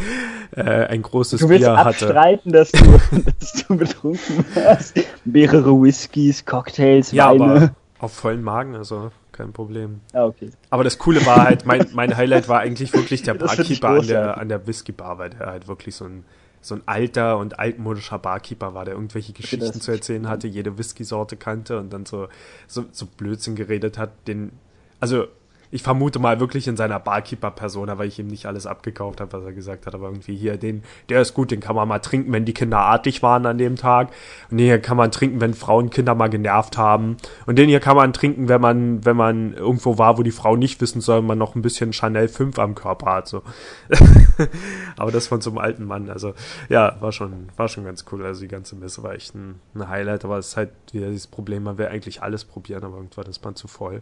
[0.55, 2.71] äh, ein großes du willst Bier abstreiten, hatte.
[2.71, 4.99] Dass du, dass du betrunken warst.
[5.25, 7.43] Mehrere Whiskys, Cocktails, ja, Weine.
[7.43, 10.01] Aber auf vollen Magen, also kein Problem.
[10.13, 10.49] Ah, okay.
[10.69, 14.37] Aber das Coole war halt, mein, mein Highlight war eigentlich wirklich der Barkeeper an der,
[14.37, 16.25] an der Whisky-Bar, weil der halt wirklich so ein,
[16.61, 21.37] so ein alter und altmodischer Barkeeper war, der irgendwelche Geschichten zu erzählen hatte, jede Whisky-Sorte
[21.37, 22.27] kannte und dann so,
[22.67, 24.51] so, so Blödsinn geredet hat, den,
[24.99, 25.27] also
[25.75, 29.43] ich vermute mal wirklich in seiner Barkeeper-Persona, weil ich ihm nicht alles abgekauft habe, was
[29.43, 32.31] er gesagt hat, aber irgendwie hier, den, der ist gut, den kann man mal trinken,
[32.31, 34.13] wenn die Kinder artig waren an dem Tag.
[34.49, 37.17] Und den hier kann man trinken, wenn Frauen Kinder mal genervt haben.
[37.45, 40.55] Und den hier kann man trinken, wenn man, wenn man irgendwo war, wo die Frau
[40.55, 43.43] nicht wissen soll, man noch ein bisschen Chanel 5 am Körper hat, so.
[44.95, 46.33] aber das von so einem alten Mann, also,
[46.69, 48.25] ja, war schon, war schon ganz cool.
[48.25, 51.27] Also die ganze Messe war echt ein, ein Highlight, aber es ist halt wieder dieses
[51.27, 54.01] Problem, man will eigentlich alles probieren, aber irgendwann ist man zu voll.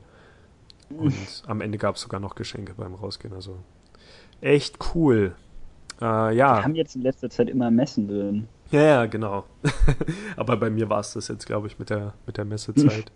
[0.89, 3.33] Und am Ende gab es sogar noch Geschenke beim Rausgehen.
[3.33, 3.57] Also
[4.41, 5.35] echt cool.
[6.01, 6.57] Äh, ja.
[6.57, 8.47] Wir haben jetzt in letzter Zeit immer Messen drin.
[8.71, 9.45] Ja, ja, genau.
[10.35, 13.11] Aber bei mir war es das jetzt, glaube ich, mit der, mit der Messezeit.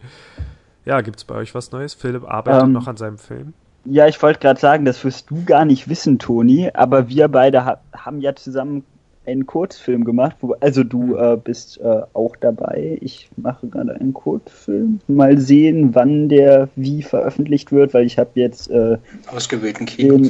[0.85, 1.93] ja, gibt es bei euch was Neues?
[1.93, 3.53] Philipp arbeitet ähm, noch an seinem Film.
[3.85, 7.65] Ja, ich wollte gerade sagen, das wirst du gar nicht wissen, Toni, aber wir beide
[7.65, 8.83] ha haben ja zusammen
[9.27, 10.37] einen Kurzfilm gemacht.
[10.41, 11.33] Wo, also du hm.
[11.33, 12.97] äh, bist äh, auch dabei.
[13.01, 14.99] Ich mache gerade einen Kurzfilm.
[15.07, 20.29] Mal sehen, wann der wie veröffentlicht wird, weil ich habe jetzt äh, ausgewählten Kino.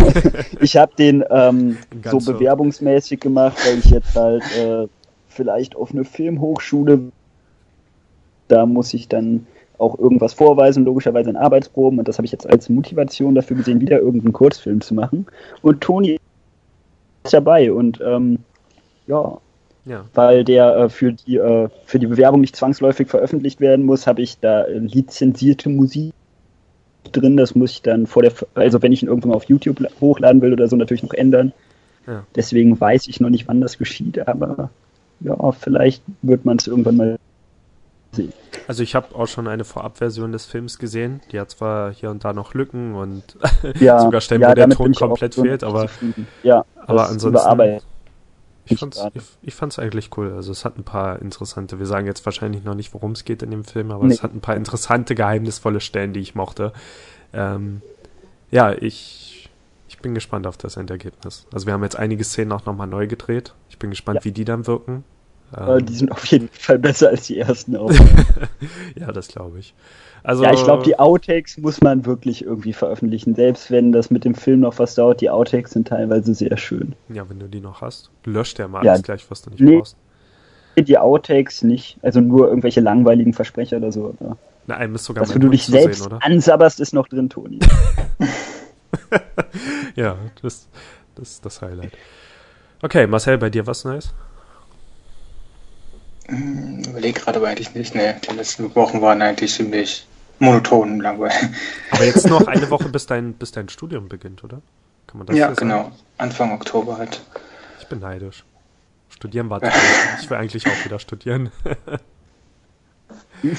[0.60, 4.86] ich habe den ähm, so bewerbungsmäßig gemacht, weil ich jetzt halt äh,
[5.28, 7.00] vielleicht auf eine Filmhochschule.
[8.48, 9.46] Da muss ich dann
[9.78, 11.98] auch irgendwas vorweisen, logischerweise in Arbeitsproben.
[11.98, 15.26] Und das habe ich jetzt als Motivation dafür gesehen, wieder irgendeinen Kurzfilm zu machen.
[15.62, 16.18] Und Toni
[17.30, 18.38] dabei und ähm,
[19.06, 19.38] ja,
[19.88, 20.04] ja.
[20.12, 24.20] Weil der äh, für, die, äh, für die Bewerbung nicht zwangsläufig veröffentlicht werden muss, habe
[24.20, 26.12] ich da lizenzierte Musik
[27.10, 27.38] drin.
[27.38, 30.42] Das muss ich dann vor der, also wenn ich ihn irgendwann mal auf YouTube hochladen
[30.42, 31.52] will oder so, natürlich noch ändern.
[32.06, 32.24] Ja.
[32.36, 34.70] Deswegen weiß ich noch nicht, wann das geschieht, aber
[35.20, 37.18] ja, vielleicht wird man es irgendwann mal.
[38.66, 41.20] Also ich habe auch schon eine Vorabversion des Films gesehen.
[41.32, 43.22] Die hat zwar hier und da noch Lücken und
[43.80, 45.88] ja, sogar Stellen, ja, wo der Ton komplett fehlt, aber,
[46.42, 47.38] ja, aber ansonsten.
[48.70, 50.32] Ich fand's, ich, ich fand's eigentlich cool.
[50.34, 53.42] Also es hat ein paar interessante, wir sagen jetzt wahrscheinlich noch nicht, worum es geht
[53.42, 54.12] in dem Film, aber nee.
[54.12, 56.72] es hat ein paar interessante, geheimnisvolle Stellen, die ich mochte.
[57.32, 57.80] Ähm,
[58.50, 59.48] ja, ich,
[59.88, 61.46] ich bin gespannt auf das Endergebnis.
[61.52, 63.54] Also wir haben jetzt einige Szenen auch nochmal neu gedreht.
[63.70, 64.24] Ich bin gespannt, ja.
[64.24, 65.04] wie die dann wirken.
[65.56, 67.72] Ähm, die sind auf jeden Fall besser als die ersten
[68.96, 69.74] ja, das glaube ich.
[70.22, 73.34] Also, ja, ich glaube, die Outtakes muss man wirklich irgendwie veröffentlichen.
[73.34, 76.94] Selbst wenn das mit dem Film noch was dauert, die Outtakes sind teilweise sehr schön.
[77.08, 78.10] Ja, wenn du die noch hast.
[78.24, 79.96] Lösch der mal ja, alles gleich, was du nicht nee, brauchst.
[80.76, 81.98] die Outtakes nicht.
[82.02, 84.14] Also nur irgendwelche langweiligen Versprecher oder so.
[84.20, 84.36] Oder?
[84.66, 87.60] Na, einem ist sogar Dass du dich selbst sehen, ansabberst, ist noch drin, Toni.
[89.94, 90.68] ja, das,
[91.14, 91.92] das ist das Highlight.
[92.82, 94.08] Okay, Marcel, bei dir was Neues?
[94.08, 94.27] Hm,
[96.28, 97.94] überleg gerade aber eigentlich nicht.
[97.94, 100.06] Ne, die letzten Wochen waren eigentlich ziemlich
[100.38, 101.36] monoton und langweilig.
[101.90, 104.60] Aber jetzt noch eine Woche, bis dein, bis dein Studium beginnt, oder?
[105.06, 105.90] Kann man das ja, genau.
[106.18, 107.20] Anfang Oktober halt.
[107.80, 108.44] Ich bin neidisch.
[109.08, 109.60] Studieren war
[110.20, 111.50] Ich will eigentlich auch wieder studieren.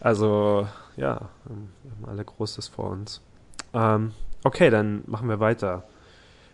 [0.00, 3.20] also, ja, wir haben alle Großes vor uns.
[3.74, 5.84] Ähm, okay, dann machen wir weiter.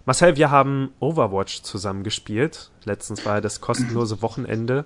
[0.07, 2.71] Marcel, wir haben Overwatch zusammen gespielt.
[2.85, 4.85] Letztens war das kostenlose Wochenende.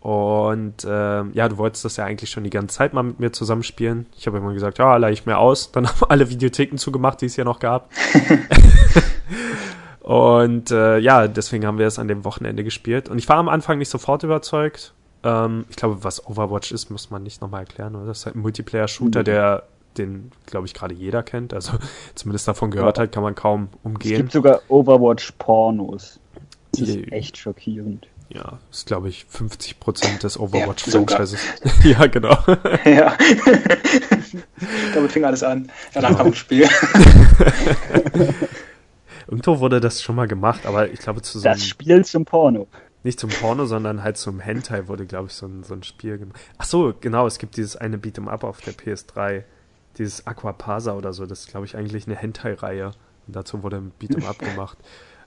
[0.00, 3.32] Und äh, ja, du wolltest das ja eigentlich schon die ganze Zeit mal mit mir
[3.32, 4.06] zusammenspielen.
[4.16, 5.72] Ich habe immer gesagt, ja, leih ich mir aus.
[5.72, 7.90] Dann haben alle Videotheken zugemacht, die es ja noch gab.
[10.00, 13.08] Und äh, ja, deswegen haben wir es an dem Wochenende gespielt.
[13.08, 14.92] Und ich war am Anfang nicht sofort überzeugt.
[15.22, 17.96] Ähm, ich glaube, was Overwatch ist, muss man nicht nochmal erklären.
[17.96, 18.06] Oder?
[18.06, 19.24] Das ist halt ein Multiplayer-Shooter, mhm.
[19.24, 19.62] der
[19.98, 21.52] den, glaube ich, gerade jeder kennt.
[21.52, 21.72] Also
[22.14, 23.04] zumindest davon gehört ja.
[23.04, 24.12] hat, kann man kaum umgehen.
[24.12, 26.20] Es gibt sogar Overwatch-Pornos.
[26.72, 28.06] Das ist echt schockierend.
[28.30, 31.40] Ja, ist, glaube ich, 50 Prozent des Overwatch-Franchises.
[31.82, 32.36] Ja, genau.
[32.84, 33.16] ja.
[34.94, 35.70] Damit fing alles an.
[35.94, 36.68] Danach kam das Spiel.
[39.26, 42.66] Irgendwo wurde das schon mal gemacht, aber ich glaube zu so Das Spiel zum Porno.
[43.04, 46.18] Nicht zum Porno, sondern halt zum Hentai wurde, glaube ich, so ein, so ein Spiel
[46.18, 46.38] gemacht.
[46.58, 49.44] Ach so, genau, es gibt dieses eine Beat'em Up auf der PS3.
[49.98, 51.26] Dieses Aquapasa oder so.
[51.26, 52.92] Das ist, glaube ich, eigentlich eine Hentai-Reihe.
[53.26, 54.78] Und dazu wurde ein Beat'em Up gemacht.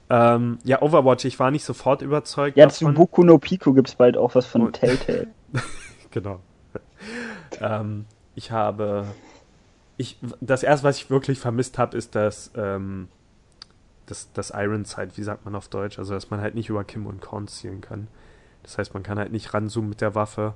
[0.10, 2.58] Ähm, ja, Overwatch, ich war nicht sofort überzeugt.
[2.58, 2.88] Ja, davon.
[2.90, 5.28] zu Boku no Pico gibt es bald auch was von Und, Telltale.
[6.12, 6.40] genau.
[7.62, 8.06] ähm,
[8.36, 9.06] ich habe.
[9.98, 13.08] Ich, das erste, was ich wirklich vermisst habe, ist das ähm,
[14.12, 15.98] das, das Iron Sight, wie sagt man auf Deutsch?
[15.98, 18.08] Also, dass man halt nicht über Kim und Korn zielen kann.
[18.64, 20.54] Das heißt, man kann halt nicht ranzoomen mit der Waffe.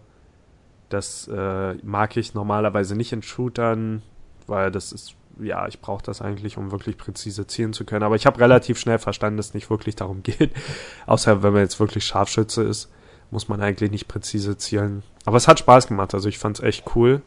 [0.90, 4.02] Das äh, mag ich normalerweise nicht in Shootern,
[4.48, 8.04] weil das ist, ja, ich brauche das eigentlich, um wirklich präzise zielen zu können.
[8.04, 10.52] Aber ich habe relativ schnell verstanden, dass es nicht wirklich darum geht.
[11.08, 12.92] Außer wenn man jetzt wirklich Scharfschütze ist,
[13.32, 15.04] muss man eigentlich nicht präzise zielen.
[15.26, 17.22] Aber es hat Spaß gemacht, also ich fand es echt cool.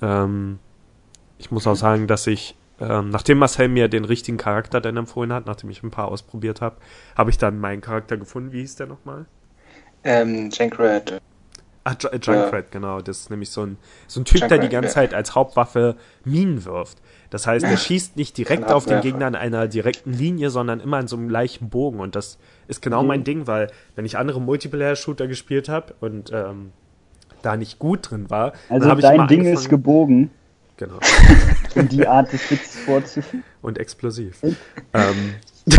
[0.00, 0.58] Ähm,
[1.38, 5.32] ich muss auch sagen, dass ich ähm, nachdem Marcel mir den richtigen Charakter dann empfohlen
[5.32, 6.76] hat, nachdem ich ein paar ausprobiert habe,
[7.16, 8.52] habe ich dann meinen Charakter gefunden.
[8.52, 9.26] Wie hieß der nochmal?
[10.04, 11.20] Ähm, Junkrat.
[11.86, 12.60] Ah, J Junkrat, ja.
[12.72, 13.00] genau.
[13.00, 13.76] Das ist nämlich so ein,
[14.08, 14.94] so ein Typ, Junkrat, der die ganze ja.
[14.94, 15.94] Zeit als Hauptwaffe
[16.24, 16.98] Minen wirft.
[17.30, 20.98] Das heißt, er schießt nicht direkt auf den Gegner in einer direkten Linie, sondern immer
[20.98, 22.00] in so einem leichten Bogen.
[22.00, 23.08] Und das ist genau mhm.
[23.08, 26.72] mein Ding, weil wenn ich andere Multiplayer-Shooter gespielt habe und ähm,
[27.42, 30.32] da nicht gut drin war, also dein Ding ist gebogen.
[30.78, 30.98] Genau.
[31.76, 33.44] um die Art des Witzes vorzuführen.
[33.62, 34.42] Und explosiv.
[34.92, 35.34] ähm,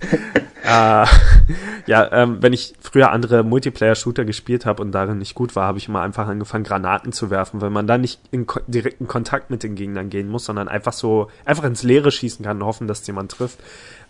[0.70, 1.06] äh,
[1.86, 5.78] ja, ähm, wenn ich früher andere Multiplayer-Shooter gespielt habe und darin nicht gut war, habe
[5.78, 9.50] ich immer einfach angefangen, Granaten zu werfen, weil man dann nicht in ko direkten Kontakt
[9.50, 12.86] mit den Gegnern gehen muss, sondern einfach so, einfach ins Leere schießen kann und hoffen,
[12.86, 13.58] dass jemand trifft.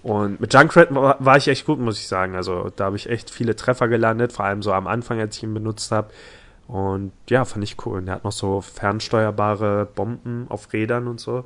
[0.02, 2.34] Und mit Junkrat war, war ich echt gut, muss ich sagen.
[2.34, 5.42] Also da habe ich echt viele Treffer gelandet, vor allem so am Anfang, als ich
[5.42, 6.10] ihn benutzt habe.
[6.68, 7.98] Und ja, fand ich cool.
[7.98, 11.44] Und der hat noch so fernsteuerbare Bomben auf Rädern und so.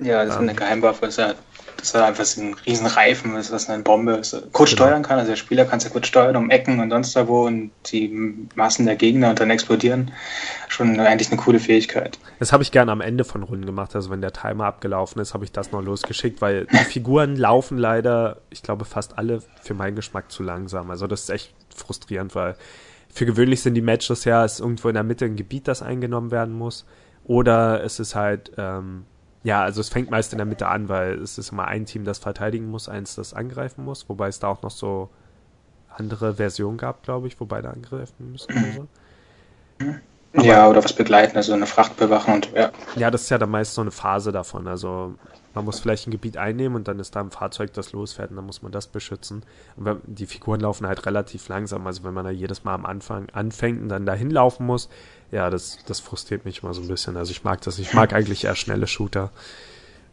[0.00, 1.06] Ja, das ist eine ähm, Geheimwaffe.
[1.06, 1.34] Ist, ja,
[1.76, 4.12] das ist ja einfach so ein riesen Reifen, das ist eine Bombe.
[4.12, 4.84] Ist, kurz genau.
[4.84, 7.28] steuern kann, also der Spieler kann es ja kurz steuern um Ecken und sonst da
[7.28, 10.12] wo und die Massen der Gegner und dann explodieren.
[10.68, 12.18] Schon eigentlich eine coole Fähigkeit.
[12.38, 13.94] Das habe ich gerne am Ende von Runden gemacht.
[13.94, 17.78] Also wenn der Timer abgelaufen ist, habe ich das noch losgeschickt, weil die Figuren laufen
[17.78, 20.90] leider, ich glaube fast alle für meinen Geschmack zu langsam.
[20.90, 22.56] Also das ist echt frustrierend, weil
[23.12, 25.82] für gewöhnlich sind die Matches ja, es ist irgendwo in der Mitte ein Gebiet, das
[25.82, 26.86] eingenommen werden muss.
[27.24, 29.04] Oder es ist halt, ähm,
[29.42, 32.04] ja, also es fängt meist in der Mitte an, weil es ist immer ein Team,
[32.04, 35.08] das verteidigen muss, eins, das angreifen muss, wobei es da auch noch so
[35.88, 38.86] andere Versionen gab, glaube ich, wo beide angreifen müssen oder so.
[40.32, 42.70] Aber, ja, oder was begleiten, also eine Fracht bewachen und ja.
[42.94, 44.68] Ja, das ist ja dann meist so eine Phase davon.
[44.68, 45.14] Also
[45.54, 48.36] man muss vielleicht ein Gebiet einnehmen und dann ist da ein Fahrzeug, das losfährt und
[48.36, 49.42] dann muss man das beschützen.
[49.76, 53.28] Und die Figuren laufen halt relativ langsam, also wenn man da jedes Mal am Anfang
[53.30, 54.88] anfängt und dann dahin laufen muss,
[55.30, 57.16] ja, das, das frustriert mich immer so ein bisschen.
[57.16, 59.30] Also ich mag das, ich mag eigentlich eher schnelle Shooter.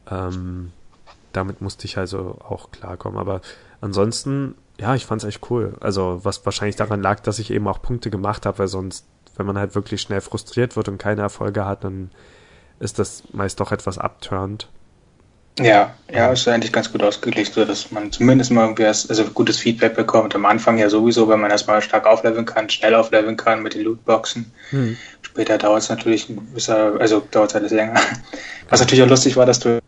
[0.10, 0.72] Ähm,
[1.34, 3.20] damit musste ich also auch klarkommen.
[3.20, 3.42] Aber
[3.82, 5.76] ansonsten, ja, ich fand es echt cool.
[5.80, 9.46] Also was wahrscheinlich daran lag, dass ich eben auch Punkte gemacht habe, weil sonst wenn
[9.46, 12.10] man halt wirklich schnell frustriert wird und keine Erfolge hat, dann
[12.80, 14.70] ist das meist doch etwas abturnt.
[15.60, 19.58] Ja, ja, ist eigentlich ganz gut ausgeglichen, so dass man zumindest mal irgendwie also gutes
[19.58, 20.36] Feedback bekommt.
[20.36, 23.82] Am Anfang ja sowieso, wenn man erstmal stark aufleveln kann, schnell aufleveln kann mit den
[23.82, 24.52] Lootboxen.
[24.70, 24.98] Hm.
[25.24, 27.96] Später dauert es natürlich ein gewisser, also dauert es alles länger.
[28.70, 29.80] Was natürlich auch lustig war, dass du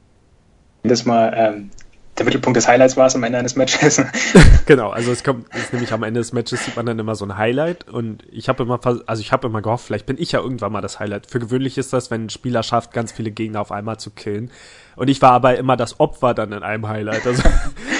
[0.83, 1.71] jedes Mal ähm,
[2.19, 4.01] der Mittelpunkt des Highlights war es am Ende eines Matches.
[4.65, 7.15] genau, also es kommt, es ist nämlich am Ende des Matches sieht man dann immer
[7.15, 10.33] so ein Highlight und ich habe immer, also ich habe immer gehofft, vielleicht bin ich
[10.33, 11.27] ja irgendwann mal das Highlight.
[11.27, 14.51] Für gewöhnlich ist das, wenn ein Spieler schafft, ganz viele Gegner auf einmal zu killen.
[14.95, 17.25] Und ich war aber immer das Opfer dann in einem Highlight.
[17.25, 17.41] Also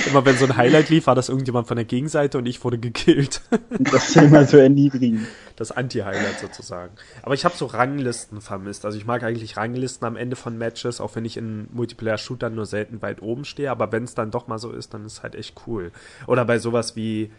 [0.07, 2.77] immer wenn so ein Highlight lief, war das irgendjemand von der Gegenseite und ich wurde
[2.77, 3.41] gekillt.
[3.79, 5.27] das ist immer so erniedrigend.
[5.55, 6.93] Das Anti-Highlight sozusagen.
[7.21, 8.85] Aber ich habe so Ranglisten vermisst.
[8.85, 12.65] Also ich mag eigentlich Ranglisten am Ende von Matches, auch wenn ich in Multiplayer-Shootern nur
[12.65, 13.69] selten weit oben stehe.
[13.69, 15.91] Aber wenn es dann doch mal so ist, dann ist es halt echt cool.
[16.27, 17.31] Oder bei sowas wie,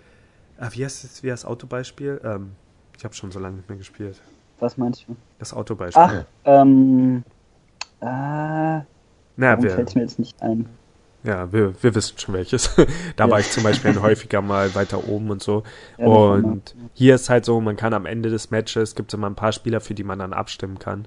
[0.59, 2.21] ah, wie heißt das, wie heißt das Autobeispiel?
[2.25, 2.53] Ähm,
[2.97, 4.21] ich habe schon so lange nicht mehr gespielt.
[4.59, 5.17] Was meinst du?
[5.39, 6.03] Das Autobeispiel.
[6.03, 7.25] Ach, ähm,
[8.01, 10.69] äh, na, wir, fällt mir jetzt nicht ein.
[11.23, 12.75] Ja, wir, wir wissen schon welches.
[13.17, 13.31] da ja.
[13.31, 15.65] war ich zum Beispiel häufiger mal weiter oben und so.
[15.99, 19.29] Ja, und hier ist halt so, man kann am Ende des Matches, gibt es immer
[19.29, 21.07] ein paar Spieler, für die man dann abstimmen kann.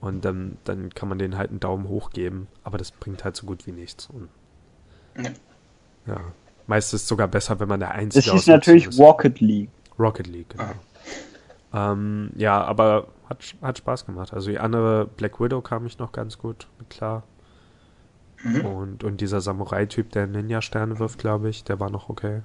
[0.00, 2.48] Und dann, dann kann man denen halt einen Daumen hoch geben.
[2.64, 4.08] Aber das bringt halt so gut wie nichts.
[4.12, 4.28] Und,
[5.22, 5.30] ja.
[6.06, 6.20] ja.
[6.66, 8.32] Meist ist es sogar besser, wenn man der Einzige ist.
[8.32, 8.98] Es ist natürlich ist.
[8.98, 9.70] Rocket League.
[9.98, 10.64] Rocket League, genau.
[11.72, 11.92] Ah.
[11.92, 14.32] Ähm, ja, aber hat, hat Spaß gemacht.
[14.32, 17.24] Also die andere Black Widow kam ich noch ganz gut klar.
[18.42, 18.64] Mhm.
[18.64, 22.40] Und, und dieser Samurai-Typ, der Ninja-Sterne wirft, glaube ich, der war noch okay.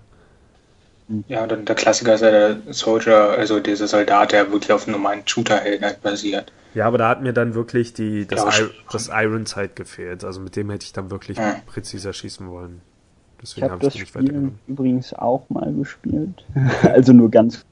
[1.28, 4.94] Ja, dann der Klassiker ist ja der Soldier, also dieser Soldat, der wirklich auf einem
[4.94, 6.52] normalen Shooter-Helden halt basiert.
[6.74, 10.24] Ja, aber da hat mir dann wirklich die, das, ja, das Ironside gefehlt.
[10.24, 11.58] Also mit dem hätte ich dann wirklich ja.
[11.66, 12.82] präziser schießen wollen.
[13.42, 16.46] Deswegen habe hab ich das Spiel übrigens auch mal gespielt.
[16.84, 17.66] also nur ganz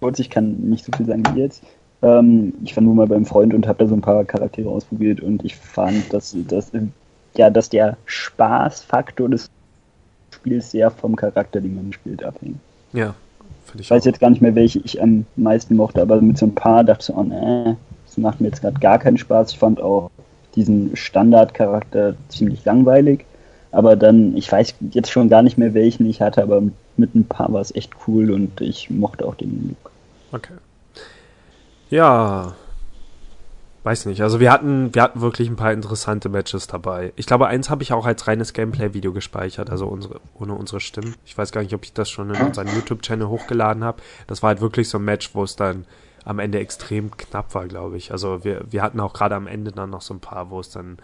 [0.00, 1.62] kurz, ich kann nicht so viel sagen wie jetzt.
[2.02, 5.20] Ähm, ich war nur mal beim Freund und habe da so ein paar Charaktere ausprobiert
[5.20, 6.70] und ich fand, dass, dass,
[7.36, 9.50] ja, dass der Spaßfaktor des
[10.30, 12.58] Spiels sehr vom Charakter, den man spielt, abhängt.
[12.92, 13.14] Ja,
[13.66, 13.86] finde ich.
[13.86, 14.06] Ich weiß auch.
[14.06, 17.00] jetzt gar nicht mehr, welche ich am meisten mochte, aber mit so ein paar dachte
[17.00, 19.52] ich so, oh nee, das macht mir jetzt gerade gar keinen Spaß.
[19.52, 20.10] Ich fand auch
[20.54, 23.24] diesen Standardcharakter ziemlich langweilig.
[23.70, 26.62] Aber dann, ich weiß jetzt schon gar nicht mehr, welchen ich hatte, aber
[26.96, 29.90] mit ein paar war es echt cool und ich mochte auch den Look.
[30.32, 30.54] Okay.
[31.90, 32.54] Ja,
[33.84, 34.22] weiß nicht.
[34.22, 37.12] Also wir hatten, wir hatten wirklich ein paar interessante Matches dabei.
[37.16, 41.14] Ich glaube, eins habe ich auch als reines Gameplay-Video gespeichert, also unsere, ohne unsere Stimmen.
[41.24, 44.02] Ich weiß gar nicht, ob ich das schon in unseren YouTube-Channel hochgeladen habe.
[44.26, 45.86] Das war halt wirklich so ein Match, wo es dann
[46.24, 48.12] am Ende extrem knapp war, glaube ich.
[48.12, 50.68] Also wir, wir hatten auch gerade am Ende dann noch so ein paar, wo es
[50.68, 50.98] dann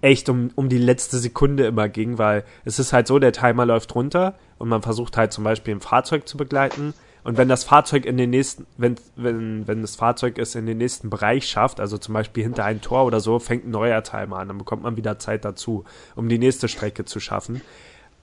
[0.00, 3.66] echt um, um die letzte Sekunde immer ging, weil es ist halt so, der Timer
[3.66, 7.62] läuft runter und man versucht halt zum Beispiel ein Fahrzeug zu begleiten und wenn das
[7.64, 11.78] Fahrzeug in den nächsten, wenn, wenn, wenn das Fahrzeug es in den nächsten Bereich schafft,
[11.78, 14.82] also zum Beispiel hinter ein Tor oder so, fängt ein neuer Timer an, dann bekommt
[14.82, 15.84] man wieder Zeit dazu,
[16.16, 17.62] um die nächste Strecke zu schaffen.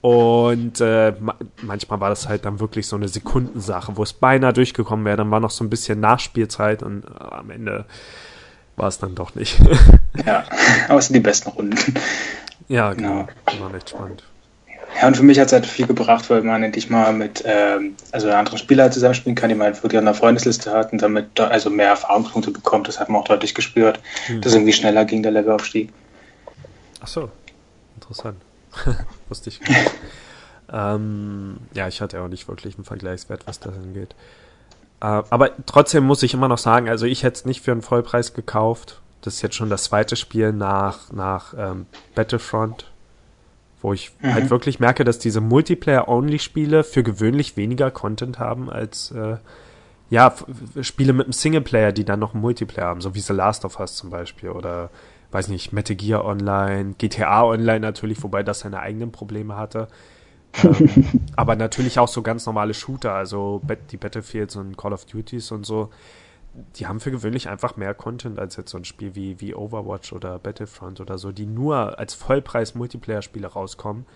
[0.02, 1.14] Und äh,
[1.62, 5.18] manchmal war das halt dann wirklich so eine Sekundensache, wo es beinahe durchgekommen wäre.
[5.18, 7.84] Dann war noch so ein bisschen Nachspielzeit und äh, am Ende
[8.76, 9.60] war es dann doch nicht.
[10.26, 10.44] ja,
[10.88, 11.94] aber es sind die besten Runden.
[12.68, 13.28] Ja, genau.
[13.46, 13.64] genau.
[13.64, 14.24] War echt spannend.
[14.96, 17.94] Ja, und für mich hat es halt viel gebracht, weil man endlich mal mit ähm,
[18.12, 21.30] also anderen Spielern zusammenspielen kann, die man halt wirklich an der Freundesliste hat und damit
[21.36, 22.88] da also mehr Erfahrungspunkte bekommt.
[22.88, 24.40] Das hat man auch deutlich gespürt, hm.
[24.40, 25.92] dass irgendwie schneller ging der Levelaufstieg.
[27.00, 27.30] Ach so,
[27.94, 28.36] interessant.
[29.28, 29.60] Wusste ich
[30.72, 34.14] ähm, ja, ich hatte ja auch nicht wirklich einen Vergleichswert, was das angeht.
[35.00, 37.82] Äh, aber trotzdem muss ich immer noch sagen, also ich hätte es nicht für einen
[37.82, 39.00] Vollpreis gekauft.
[39.22, 42.86] Das ist jetzt schon das zweite Spiel nach, nach ähm, Battlefront
[43.82, 44.34] wo ich mhm.
[44.34, 49.36] halt wirklich merke, dass diese Multiplayer-Only-Spiele für gewöhnlich weniger Content haben als äh,
[50.10, 50.34] ja,
[50.80, 53.78] Spiele mit einem Singleplayer, die dann noch einen Multiplayer haben, so wie The Last of
[53.78, 54.90] Us zum Beispiel oder
[55.30, 59.88] weiß nicht, Metal Gear Online, GTA Online natürlich, wobei das seine eigenen Probleme hatte.
[60.64, 65.52] ähm, aber natürlich auch so ganz normale Shooter, also die Battlefields und Call of Duties
[65.52, 65.90] und so
[66.76, 70.12] die haben für gewöhnlich einfach mehr Content als jetzt so ein Spiel wie, wie Overwatch
[70.12, 74.06] oder Battlefront oder so, die nur als Vollpreis-Multiplayer-Spiele rauskommen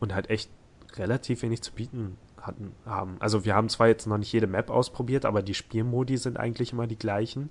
[0.00, 0.50] und halt echt
[0.96, 3.16] relativ wenig zu bieten hatten, haben.
[3.20, 6.72] Also wir haben zwar jetzt noch nicht jede Map ausprobiert, aber die Spielmodi sind eigentlich
[6.72, 7.50] immer die gleichen.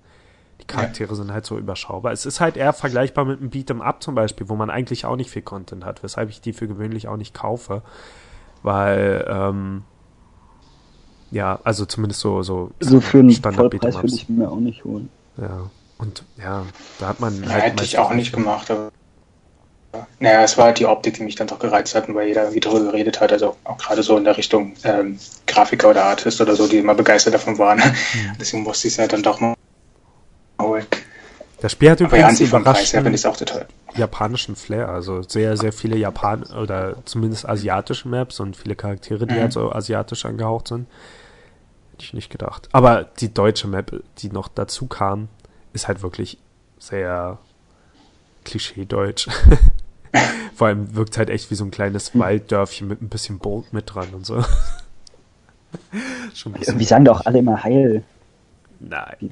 [0.62, 1.16] Die Charaktere ja.
[1.16, 2.12] sind halt so überschaubar.
[2.12, 5.16] Es ist halt eher vergleichbar mit einem Beat'em Up zum Beispiel, wo man eigentlich auch
[5.16, 7.84] nicht viel Content hat, weshalb ich die für gewöhnlich auch nicht kaufe.
[8.64, 9.84] Weil, ähm,
[11.32, 15.10] ja, also zumindest so so, so für einen Vollpreis würde ich mir auch nicht holen.
[15.38, 16.66] Ja, und ja,
[17.00, 18.92] da hat man ja, halt hätte ich auch nicht gemacht, aber
[20.20, 22.60] naja, es war halt die Optik, die mich dann doch gereizt hat, weil jeder irgendwie
[22.60, 26.56] drüber geredet hat, also auch gerade so in der Richtung ähm, Grafiker oder Artist oder
[26.56, 27.80] so, die immer begeistert davon waren.
[27.80, 28.34] Mhm.
[28.40, 29.56] Deswegen musste ich es halt dann doch mal
[30.62, 30.86] holen.
[31.60, 33.66] Das Spiel hat übrigens ja, auch total.
[33.96, 39.34] japanischen Flair, also sehr, sehr viele Japan oder zumindest asiatische Maps und viele Charaktere, die
[39.34, 39.40] mhm.
[39.40, 40.88] halt so asiatisch angehaucht sind.
[41.94, 42.70] Hätte ich nicht gedacht.
[42.74, 45.30] Aber die deutsche Map, die noch dazu kam,
[45.74, 46.38] ist halt wirklich
[46.78, 47.40] sehr
[48.46, 49.28] klischee-deutsch.
[50.56, 52.22] Vor allem wirkt halt echt wie so ein kleines hm.
[52.22, 54.44] Walddörfchen mit ein bisschen Boot mit dran und so.
[56.36, 58.04] Schon Wie sagen doch alle immer Heil.
[58.80, 59.32] Nein.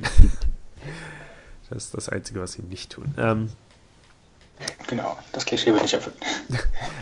[1.69, 3.13] Das ist das Einzige, was sie nicht tun.
[3.17, 3.49] Ähm,
[4.87, 6.15] genau, das Klischee wird nicht erfüllt.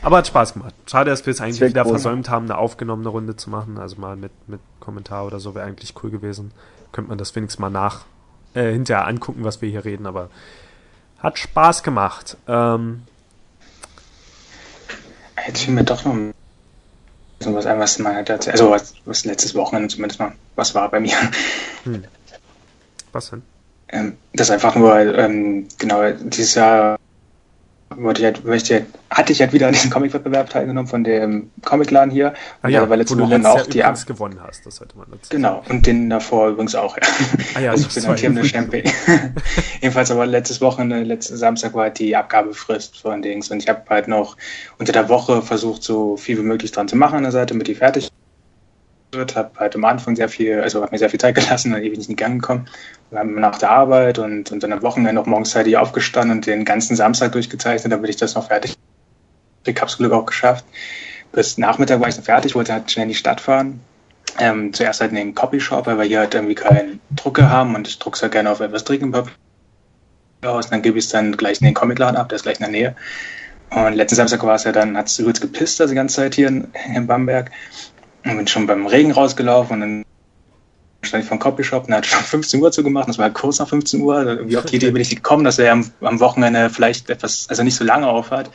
[0.02, 0.74] Aber hat Spaß gemacht.
[0.90, 3.78] Schade, dass wir es eigentlich wieder versäumt haben, eine aufgenommene Runde zu machen.
[3.78, 6.52] Also mal mit, mit Kommentar oder so wäre eigentlich cool gewesen.
[6.92, 8.06] Könnte man das wenigstens mal nach
[8.54, 10.06] äh, hinterher angucken, was wir hier reden.
[10.06, 10.30] Aber
[11.20, 12.38] hat Spaß gemacht.
[12.48, 13.04] Ähm,
[15.46, 16.16] Jetzt fiel mir doch noch
[17.46, 21.02] was ein, was man hat also was, was letztes Wochenende zumindest mal was war bei
[21.02, 21.18] mir.
[21.84, 22.06] Hm.
[23.12, 23.44] Was denn?
[23.94, 26.98] Ähm, das einfach nur, ähm, genau, dieses Jahr
[27.96, 31.52] wollte ich halt, möchte, halt, hatte ich halt wieder an diesem Comic-Wettbewerb teilgenommen von dem
[31.64, 32.34] Comicladen hier.
[32.64, 35.64] Ah ja, weil letzte Woche auch die Jahr gewonnen hast, das sollte man dazu Genau,
[35.70, 37.04] und den davor übrigens auch, ja.
[37.54, 38.92] Ah ja, also ich bin ein Team der Champion.
[39.82, 43.84] Jedenfalls aber letztes Wochenende, letzten Samstag war halt die Abgabefrist von Dings und ich habe
[43.90, 44.38] halt noch
[44.80, 47.68] unter der Woche versucht, so viel wie möglich dran zu machen an der Seite, mit
[47.68, 48.10] die fertig
[49.14, 51.84] wird, habe halt am Anfang sehr viel, also habe mir sehr viel Zeit gelassen, dann
[51.84, 52.68] ewig nicht in Gang gekommen.
[53.12, 56.96] nach der Arbeit und, und dann am Wochenende noch morgens zeitig aufgestanden und den ganzen
[56.96, 58.76] Samstag durchgezeichnet, damit ich das noch fertig.
[59.66, 60.66] Ich habe es Glück auch geschafft.
[61.32, 63.80] Bis Nachmittag war ich dann fertig, wollte halt schnell in die Stadt fahren.
[64.40, 67.88] Ähm, zuerst halt in den Copyshop, weil wir hier halt irgendwie keinen Drucker haben und
[67.88, 69.32] ich druck's halt gerne auf etwas Trickenpapier
[70.44, 70.66] aus.
[70.66, 72.64] Und dann gebe ich es dann gleich in den Comicladen ab, der ist gleich in
[72.64, 72.96] der Nähe.
[73.70, 76.36] Und letzten Samstag war es ja dann, hat es übelst gepisst, also die ganze Zeit
[76.36, 77.52] hier in, in Bamberg.
[78.26, 80.06] Und bin schon beim Regen rausgelaufen und dann
[81.02, 83.10] stand ich vom Copyshop und hat schon 15 Uhr zugemacht.
[83.10, 84.16] Das war kurz nach 15 Uhr.
[84.16, 87.48] Also irgendwie auf die Idee bin ich gekommen, dass er am, am Wochenende vielleicht etwas,
[87.50, 88.50] also nicht so lange aufhat.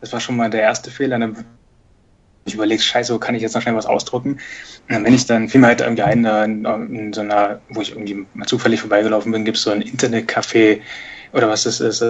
[0.00, 1.18] Das war schon mal der erste Fehler.
[1.18, 1.44] Dann
[2.46, 4.32] ich überlegt, scheiße, wo kann ich jetzt noch schnell was ausdrucken?
[4.32, 4.40] Und
[4.88, 7.92] dann bin ich dann, fiel mir halt irgendwie ein, in, in so einer, wo ich
[7.92, 10.80] irgendwie mal zufällig vorbeigelaufen bin, gibt es so ein Internetcafé
[11.32, 12.04] oder was das ist,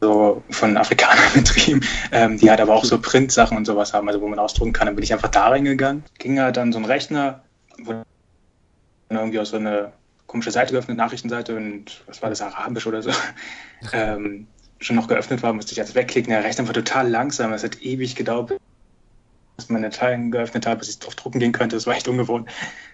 [0.00, 1.80] so von Afrikanern betrieben,
[2.12, 4.86] ähm, die halt aber auch so Print-Sachen und sowas haben, also wo man ausdrucken kann.
[4.86, 7.42] Dann bin ich einfach da reingegangen, ging halt dann so ein Rechner,
[7.78, 8.04] wo dann
[9.10, 9.92] irgendwie aus so eine
[10.26, 13.10] komische Seite geöffnet, Nachrichtenseite und was war das, Arabisch oder so,
[13.92, 14.46] ähm,
[14.78, 16.30] schon noch geöffnet war, musste ich jetzt wegklicken.
[16.32, 18.52] Der Rechner war total langsam, es hat ewig gedauert,
[19.56, 21.76] bis meine Dateien geöffnet habe, bis ich drauf drucken gehen könnte.
[21.76, 22.48] Das war echt ungewohnt.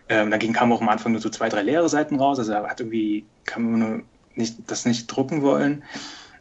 [0.09, 2.81] Ähm, dagegen kamen auch am Anfang nur so zwei, drei leere Seiten raus, also hat
[2.81, 4.03] irgendwie, kann man nur
[4.35, 5.85] nicht, das nicht drucken wollen.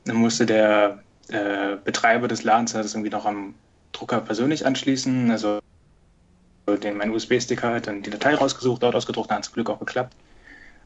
[0.05, 3.55] Dann musste der äh, Betreiber des Ladens das irgendwie noch am
[3.91, 5.59] Drucker persönlich anschließen, also
[6.67, 9.69] den mein USB-Stick halt, dann die Datei rausgesucht, dort ausgedruckt, dann hat es zum Glück
[9.69, 10.15] auch geklappt.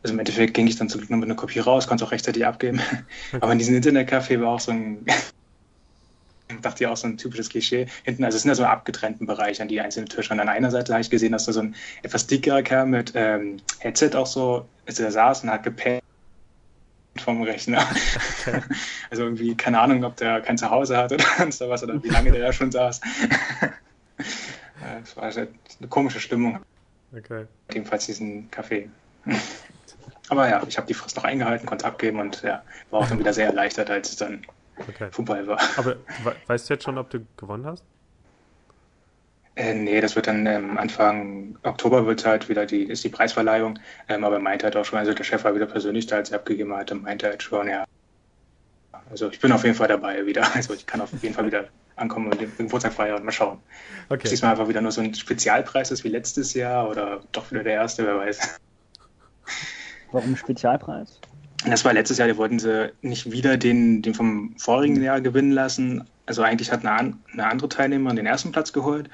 [0.04, 2.08] Also im Endeffekt ging ich dann zum Glück noch mit einer Kopie raus, konnte es
[2.08, 2.82] auch rechtzeitig abgeben.
[3.42, 5.06] Aber in diesem Internetcafé war auch so ein,
[6.62, 7.88] dachte ich auch so ein typisches Klischee.
[8.04, 10.34] Hinten, also es sind ja so abgetrennten Bereich an die einzelnen Tische.
[10.34, 13.12] Und an einer Seite habe ich gesehen, dass da so ein etwas dickerer Kerl mit
[13.16, 16.04] ähm, Headset auch so, als er saß und hat gepennt
[17.20, 17.86] vom Rechner.
[18.42, 18.62] Okay.
[19.12, 22.32] Also irgendwie, keine Ahnung, ob der kein Zuhause hat oder sonst was oder wie lange
[22.32, 23.02] der da schon saß.
[25.04, 26.60] Es war halt eine komische Stimmung.
[27.16, 27.46] Okay.
[27.72, 28.90] Jedenfalls diesen Kaffee.
[30.30, 33.20] Aber ja, ich habe die Frist noch eingehalten, konnte abgeben und ja, war auch dann
[33.20, 34.46] wieder sehr erleichtert, als es dann
[34.78, 35.10] okay.
[35.12, 35.60] vorbei war.
[35.78, 35.96] Aber
[36.48, 37.84] weißt du jetzt schon, ob du gewonnen hast?
[39.56, 43.80] Äh, nee, das wird dann ähm, Anfang Oktober wird halt wieder die, ist die Preisverleihung.
[44.08, 46.40] Ähm, aber meinte halt auch schon, also der Chef war wieder persönlich da, als er
[46.40, 47.86] abgegeben hatte, meinte halt schon, ja.
[49.10, 50.48] Also ich bin auf jeden Fall dabei wieder.
[50.56, 53.24] Also ich kann auf jeden Fall wieder ankommen und den Geburtstag feiern.
[53.24, 53.60] Mal schauen.
[54.08, 54.22] Okay.
[54.24, 57.64] Ob diesmal einfach wieder nur so ein Spezialpreis ist wie letztes Jahr oder doch wieder
[57.64, 58.60] der erste, wer weiß.
[60.12, 61.20] Warum Spezialpreis?
[61.66, 65.52] Das war letztes Jahr, die wollten sie nicht wieder den, den vom vorigen Jahr gewinnen
[65.52, 66.08] lassen.
[66.26, 69.10] Also eigentlich hat eine, eine andere Teilnehmerin den ersten Platz geholt.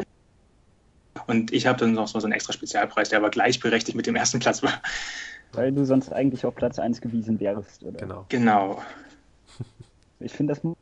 [1.28, 4.40] Und ich habe dann noch so einen extra Spezialpreis, der aber gleichberechtigt mit dem ersten
[4.40, 4.82] Platz war.
[5.54, 7.98] Weil du sonst eigentlich auf Platz 1 gewesen wärst, oder?
[7.98, 8.26] Genau.
[8.30, 8.82] Genau.
[10.20, 10.76] Ich finde, das muss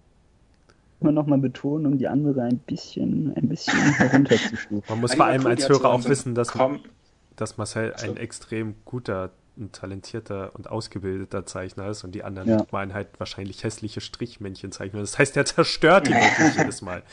[0.99, 4.83] man nochmal betonen, um die andere ein bisschen, ein bisschen herunterzustufen.
[4.89, 6.53] Man muss vor allem als Hörer auch wissen, dass,
[7.35, 12.65] dass Marcel ein extrem guter ein talentierter und ausgebildeter Zeichner ist und die anderen ja.
[12.71, 15.01] waren halt wahrscheinlich hässliche Strichmännchen zeichnen.
[15.01, 17.03] Das heißt, der zerstört die wirklich jedes Mal,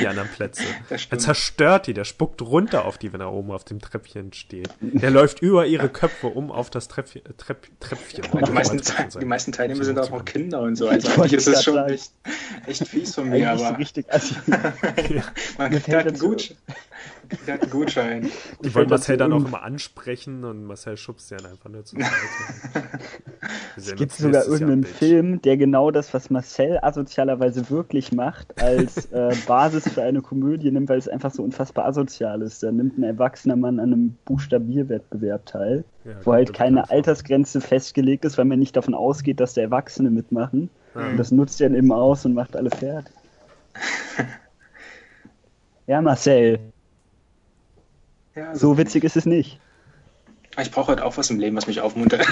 [0.00, 0.64] die anderen Plätze.
[0.88, 4.70] Er zerstört die, der spuckt runter auf die, wenn er oben auf dem Treppchen steht.
[4.80, 7.22] Der läuft über ihre Köpfe um auf das Treppchen.
[7.36, 8.80] Trepp, Treppchen ja, die, meisten,
[9.20, 10.88] die meisten Teilnehmer sind auch noch Kinder und so.
[10.88, 12.12] Also eigentlich ist es schon echt,
[12.66, 13.68] echt fies von mir, aber.
[13.68, 14.34] So richtig, also,
[15.58, 16.56] man kriegt halt einen Gutschein.
[17.46, 18.30] Der hat einen Gutschein.
[18.62, 22.88] Ich wollte Marcel dann auch immer ansprechen und Marcel schubst ja einfach nur zur Seite.
[23.76, 29.34] es gibt sogar irgendeinen Film, der genau das, was Marcel asozialerweise wirklich macht, als äh,
[29.46, 32.62] Basis für eine Komödie nimmt, weil es einfach so unfassbar asozial ist.
[32.62, 38.24] Da nimmt ein erwachsener Mann an einem Buchstabierwettbewerb teil, ja, wo halt keine Altersgrenze festgelegt
[38.24, 40.70] ist, weil man nicht davon ausgeht, dass der Erwachsene mitmachen.
[40.94, 41.08] Ja.
[41.08, 43.12] Und das nutzt er dann eben aus und macht alle fertig.
[45.86, 46.71] ja, Marcel.
[48.34, 49.60] Ja, so witzig ist es nicht.
[50.60, 52.26] Ich brauche halt auch was im Leben, was mich aufmuntert.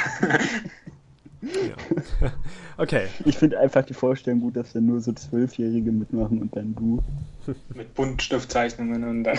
[1.43, 2.31] ja.
[2.81, 3.09] Okay.
[3.27, 7.03] Ich finde einfach die Vorstellung gut, dass dann nur so Zwölfjährige mitmachen und dann du.
[7.75, 9.39] Mit Buntstiftzeichnungen und dann.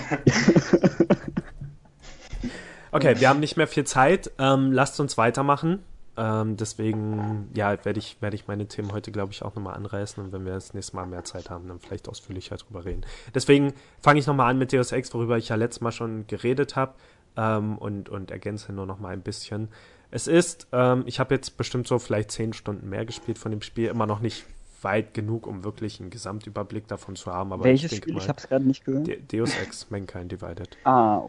[2.92, 4.30] okay, wir haben nicht mehr viel Zeit.
[4.38, 5.80] Ähm, lasst uns weitermachen.
[6.16, 10.22] Ähm, deswegen, ja, werde ich, werde ich meine Themen heute, glaube ich, auch nochmal anreißen
[10.22, 13.02] und wenn wir das nächste Mal mehr Zeit haben, dann vielleicht ausführlicher drüber reden.
[13.34, 16.76] Deswegen fange ich nochmal an mit Deus Ex, worüber ich ja letztes Mal schon geredet
[16.76, 16.94] habe
[17.36, 19.68] ähm, und, und ergänze nur nochmal ein bisschen.
[20.10, 23.62] Es ist, ähm, ich habe jetzt bestimmt so vielleicht zehn Stunden mehr gespielt von dem
[23.62, 24.44] Spiel, immer noch nicht
[24.82, 27.52] weit genug, um wirklich einen Gesamtüberblick davon zu haben.
[27.52, 28.14] Aber Welches ich Spiel?
[28.14, 29.08] Mal, ich habe es gerade nicht gehört.
[29.32, 30.76] Deus Ex, Mankind Divided.
[30.84, 31.22] Ah,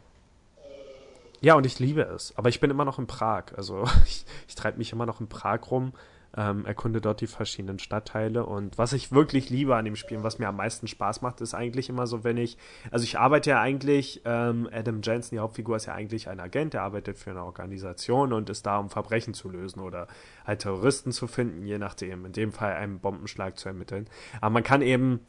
[1.44, 2.34] ja, und ich liebe es.
[2.38, 3.54] Aber ich bin immer noch in Prag.
[3.58, 5.92] Also ich, ich treibe mich immer noch in Prag rum,
[6.38, 8.46] ähm, erkunde dort die verschiedenen Stadtteile.
[8.46, 11.54] Und was ich wirklich liebe an dem Spiel, was mir am meisten Spaß macht, ist
[11.54, 12.58] eigentlich immer so, wenn ich,
[12.92, 16.76] also ich arbeite ja eigentlich, ähm, Adam Jensen, die Hauptfigur, ist ja eigentlich ein Agent,
[16.76, 20.08] der arbeitet für eine Organisation und ist da, um Verbrechen zu lösen oder
[20.46, 22.26] halt Terroristen zu finden, je nachdem.
[22.26, 24.08] In dem Fall einen Bombenschlag zu ermitteln.
[24.40, 25.20] Aber man kann eben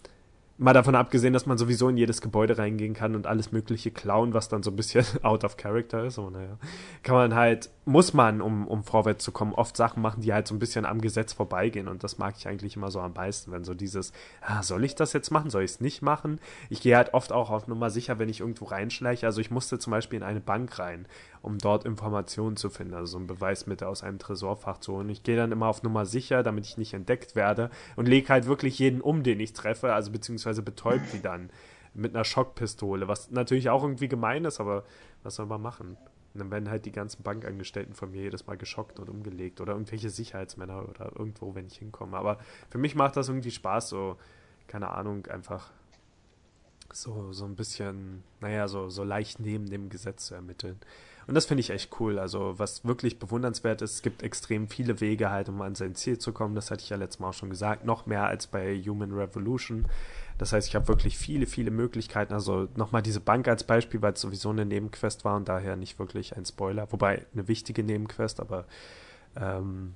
[0.57, 4.35] Mal davon abgesehen, dass man sowieso in jedes Gebäude reingehen kann und alles Mögliche klauen,
[4.35, 6.17] was dann so ein bisschen out of character ist.
[6.17, 6.59] Aber naja,
[7.03, 10.47] kann man halt, muss man, um, um vorwärts zu kommen, oft Sachen machen, die halt
[10.47, 11.89] so ein bisschen am Gesetz vorbeigehen.
[11.89, 14.95] Und das mag ich eigentlich immer so am meisten, wenn so dieses, ah, soll ich
[14.95, 16.39] das jetzt machen, soll ich es nicht machen?
[16.71, 19.27] Ich gehe halt oft auch auf Nummer sicher, wenn ich irgendwo reinschleiche.
[19.27, 21.07] Also ich musste zum Beispiel in eine Bank rein,
[21.45, 25.11] um dort Informationen zu finden, also so ein Beweismittel aus einem Tresorfach zu holen.
[25.11, 28.47] Ich gehe dann immer auf Nummer sicher, damit ich nicht entdeckt werde und lege halt
[28.47, 31.51] wirklich jeden um, den ich treffe, also beziehungsweise betäubt die dann
[31.93, 34.85] mit einer Schockpistole, was natürlich auch irgendwie gemein ist, aber
[35.23, 35.99] was soll man machen?
[36.33, 39.75] Und dann werden halt die ganzen Bankangestellten von mir jedes Mal geschockt und umgelegt oder
[39.75, 42.17] irgendwelche Sicherheitsmänner oder irgendwo, wenn ich hinkomme.
[42.17, 42.39] Aber
[42.71, 44.17] für mich macht das irgendwie Spaß, so,
[44.67, 45.71] keine Ahnung, einfach
[46.91, 50.81] so, so ein bisschen, naja, so, so leicht neben dem Gesetz zu ermitteln.
[51.27, 52.19] Und das finde ich echt cool.
[52.19, 56.19] Also, was wirklich bewundernswert ist, es gibt extrem viele Wege halt, um an sein Ziel
[56.19, 56.55] zu kommen.
[56.55, 57.85] Das hatte ich ja letztes Mal auch schon gesagt.
[57.85, 59.87] Noch mehr als bei Human Revolution.
[60.39, 62.33] Das heißt, ich habe wirklich viele, viele Möglichkeiten.
[62.33, 65.99] Also nochmal diese Bank als Beispiel, weil es sowieso eine Nebenquest war und daher nicht
[65.99, 66.91] wirklich ein Spoiler.
[66.93, 68.65] Wobei eine wichtige Nebenquest, aber
[69.37, 69.95] ähm,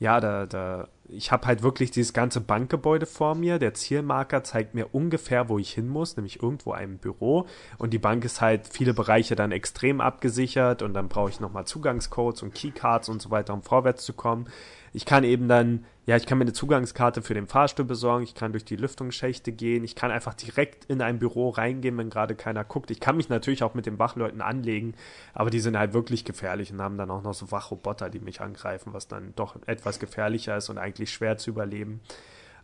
[0.00, 3.58] ja, da, da, ich habe halt wirklich dieses ganze Bankgebäude vor mir.
[3.58, 7.46] Der Zielmarker zeigt mir ungefähr, wo ich hin muss, nämlich irgendwo einem Büro.
[7.78, 11.66] Und die Bank ist halt viele Bereiche dann extrem abgesichert und dann brauche ich nochmal
[11.66, 14.48] Zugangscodes und Keycards und so weiter, um vorwärts zu kommen.
[14.92, 18.34] Ich kann eben dann, ja, ich kann mir eine Zugangskarte für den Fahrstuhl besorgen, ich
[18.34, 22.34] kann durch die Lüftungsschächte gehen, ich kann einfach direkt in ein Büro reingehen, wenn gerade
[22.34, 22.90] keiner guckt.
[22.90, 24.94] Ich kann mich natürlich auch mit den Wachleuten anlegen,
[25.32, 28.42] aber die sind halt wirklich gefährlich und haben dann auch noch so Wachroboter, die mich
[28.42, 32.00] angreifen, was dann doch etwas gefährlicher ist und eigentlich schwer zu überleben.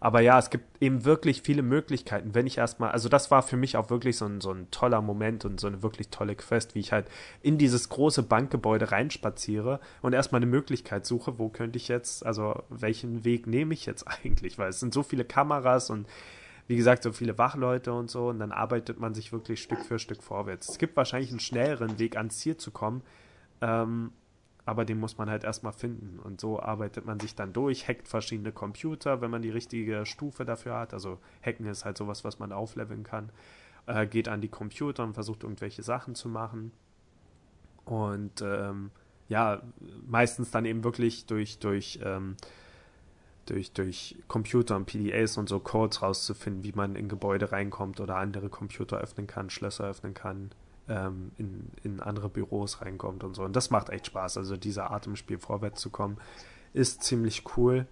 [0.02, 2.34] Aber ja, es gibt eben wirklich viele Möglichkeiten.
[2.34, 5.02] Wenn ich erstmal, also das war für mich auch wirklich so ein, so ein toller
[5.02, 7.06] Moment und so eine wirklich tolle Quest, wie ich halt
[7.42, 12.62] in dieses große Bankgebäude reinspaziere und erstmal eine Möglichkeit suche, wo könnte ich jetzt, also
[12.70, 14.58] welchen Weg nehme ich jetzt eigentlich?
[14.58, 16.08] Weil es sind so viele Kameras und
[16.66, 19.98] wie gesagt, so viele Wachleute und so, und dann arbeitet man sich wirklich Stück für
[19.98, 20.68] Stück vorwärts.
[20.68, 23.02] Es gibt wahrscheinlich einen schnelleren Weg ans Ziel zu kommen,
[23.60, 24.12] ähm,
[24.70, 26.20] aber den muss man halt erstmal finden.
[26.20, 30.44] Und so arbeitet man sich dann durch, hackt verschiedene Computer, wenn man die richtige Stufe
[30.44, 30.94] dafür hat.
[30.94, 33.30] Also hacken ist halt sowas, was man aufleveln kann.
[33.86, 36.70] Äh, geht an die Computer und versucht irgendwelche Sachen zu machen.
[37.84, 38.92] Und ähm,
[39.28, 39.60] ja,
[40.06, 42.36] meistens dann eben wirklich durch, durch, ähm,
[43.46, 48.18] durch, durch Computer und PDAs und so Codes rauszufinden, wie man in Gebäude reinkommt oder
[48.18, 50.52] andere Computer öffnen kann, Schlösser öffnen kann,
[50.90, 53.44] ähm, in, in andere Büros reinkommt und so.
[53.44, 54.36] Und das macht echt Spaß.
[54.36, 56.18] Also dieser Art im Spiel vorwärts zu kommen,
[56.74, 57.86] ist ziemlich cool.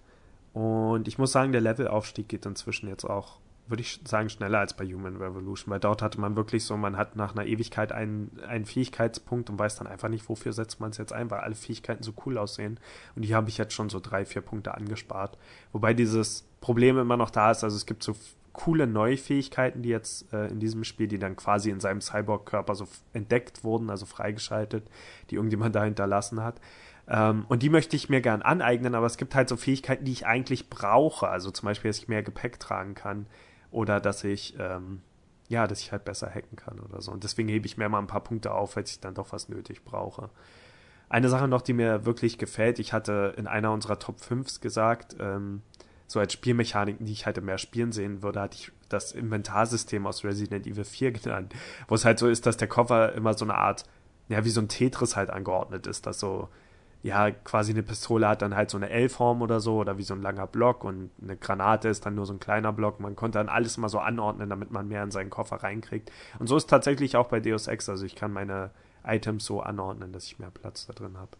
[0.53, 4.75] Und ich muss sagen, der Levelaufstieg geht inzwischen jetzt auch, würde ich sagen, schneller als
[4.75, 8.31] bei Human Revolution, weil dort hatte man wirklich so, man hat nach einer Ewigkeit einen,
[8.47, 11.55] einen Fähigkeitspunkt und weiß dann einfach nicht, wofür setzt man es jetzt ein, weil alle
[11.55, 12.79] Fähigkeiten so cool aussehen.
[13.15, 15.37] Und die habe ich jetzt schon so drei, vier Punkte angespart.
[15.71, 18.15] Wobei dieses Problem immer noch da ist, also es gibt so
[18.59, 22.75] coole neue Fähigkeiten, die jetzt äh, in diesem Spiel, die dann quasi in seinem Cyborg-Körper
[22.75, 24.85] so entdeckt wurden, also freigeschaltet,
[25.29, 26.59] die irgendjemand da hinterlassen hat.
[27.07, 30.11] Ähm, und die möchte ich mir gern aneignen, aber es gibt halt so Fähigkeiten, die
[30.11, 31.29] ich eigentlich brauche.
[31.29, 33.27] Also zum Beispiel, dass ich mehr Gepäck tragen kann
[33.71, 35.03] oder dass ich, ähm,
[35.47, 37.13] ja, dass ich halt besser hacken kann oder so.
[37.13, 39.47] Und deswegen hebe ich mir mal ein paar Punkte auf, als ich dann doch was
[39.47, 40.31] nötig brauche.
[41.07, 45.15] Eine Sache noch, die mir wirklich gefällt, ich hatte in einer unserer Top 5s gesagt,
[45.21, 45.61] ähm,
[46.09, 50.23] so als Spielmechaniken, die ich halt mehr spielen sehen würde, hatte ich das Inventarsystem aus
[50.23, 51.53] Resident Evil 4 genannt,
[51.87, 53.83] wo es halt so ist, dass der Koffer immer so eine Art,
[54.27, 56.49] ja, wie so ein Tetris halt angeordnet ist, dass so
[57.01, 60.15] ja, quasi eine Pistole hat dann halt so eine L-Form oder so oder wie so
[60.15, 62.99] ein langer Block und eine Granate ist dann nur so ein kleiner Block.
[62.99, 66.11] Man konnte dann alles mal so anordnen, damit man mehr in seinen Koffer reinkriegt.
[66.39, 67.87] Und so ist tatsächlich auch bei Deus Ex.
[67.87, 68.71] Also ich kann meine
[69.05, 71.37] Items so anordnen, dass ich mehr Platz da drin habe.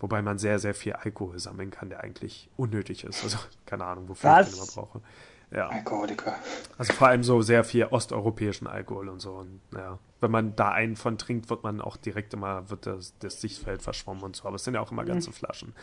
[0.00, 3.22] Wobei man sehr, sehr viel Alkohol sammeln kann, der eigentlich unnötig ist.
[3.22, 4.48] Also keine Ahnung, wofür Was?
[4.48, 5.00] ich den immer brauche.
[5.52, 5.68] Ja.
[5.68, 6.36] Alkoholiker.
[6.78, 9.32] Also vor allem so sehr viel osteuropäischen Alkohol und so.
[9.32, 13.14] Und ja, wenn man da einen von trinkt, wird man auch direkt immer, wird das,
[13.18, 14.46] das Sichtfeld verschwommen und so.
[14.46, 15.74] Aber es sind ja auch immer ganze Flaschen.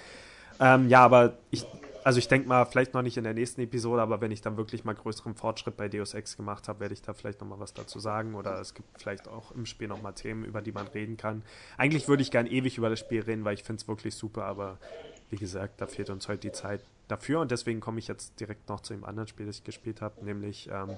[0.59, 1.67] Ähm, ja, aber ich,
[2.07, 4.55] also ich denke mal, vielleicht noch nicht in der nächsten Episode, aber wenn ich dann
[4.55, 7.59] wirklich mal größeren Fortschritt bei Deus Ex gemacht habe, werde ich da vielleicht noch mal
[7.59, 8.33] was dazu sagen.
[8.33, 11.43] Oder es gibt vielleicht auch im Spiel noch mal Themen, über die man reden kann.
[11.75, 14.45] Eigentlich würde ich gern ewig über das Spiel reden, weil ich finde es wirklich super,
[14.45, 14.77] aber
[15.29, 18.69] wie gesagt, da fehlt uns heute die Zeit dafür und deswegen komme ich jetzt direkt
[18.69, 20.95] noch zu dem anderen Spiel, das ich gespielt habe, nämlich ähm,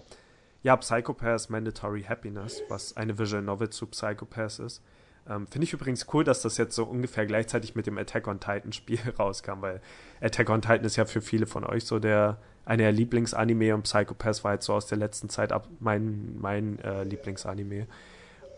[0.61, 4.83] ja, Psychopaths Mandatory Happiness, was eine Visual Novel zu Psychopaths ist.
[5.29, 8.39] Ähm, Finde ich übrigens cool, dass das jetzt so ungefähr gleichzeitig mit dem Attack on
[8.39, 9.81] Titan Spiel rauskam, weil
[10.21, 13.83] Attack on Titan ist ja für viele von euch so der einer der Lieblingsanime und
[13.83, 17.87] Psychopaths war jetzt so aus der letzten Zeit ab mein, mein äh, Lieblingsanime.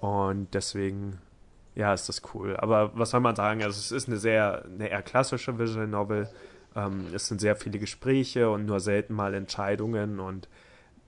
[0.01, 1.19] Und deswegen,
[1.75, 2.57] ja, ist das cool.
[2.57, 3.63] Aber was soll man sagen?
[3.63, 6.27] Also es ist eine sehr, eine eher klassische Visual Novel
[6.75, 10.47] ähm, es sind sehr viele Gespräche und nur selten mal Entscheidungen und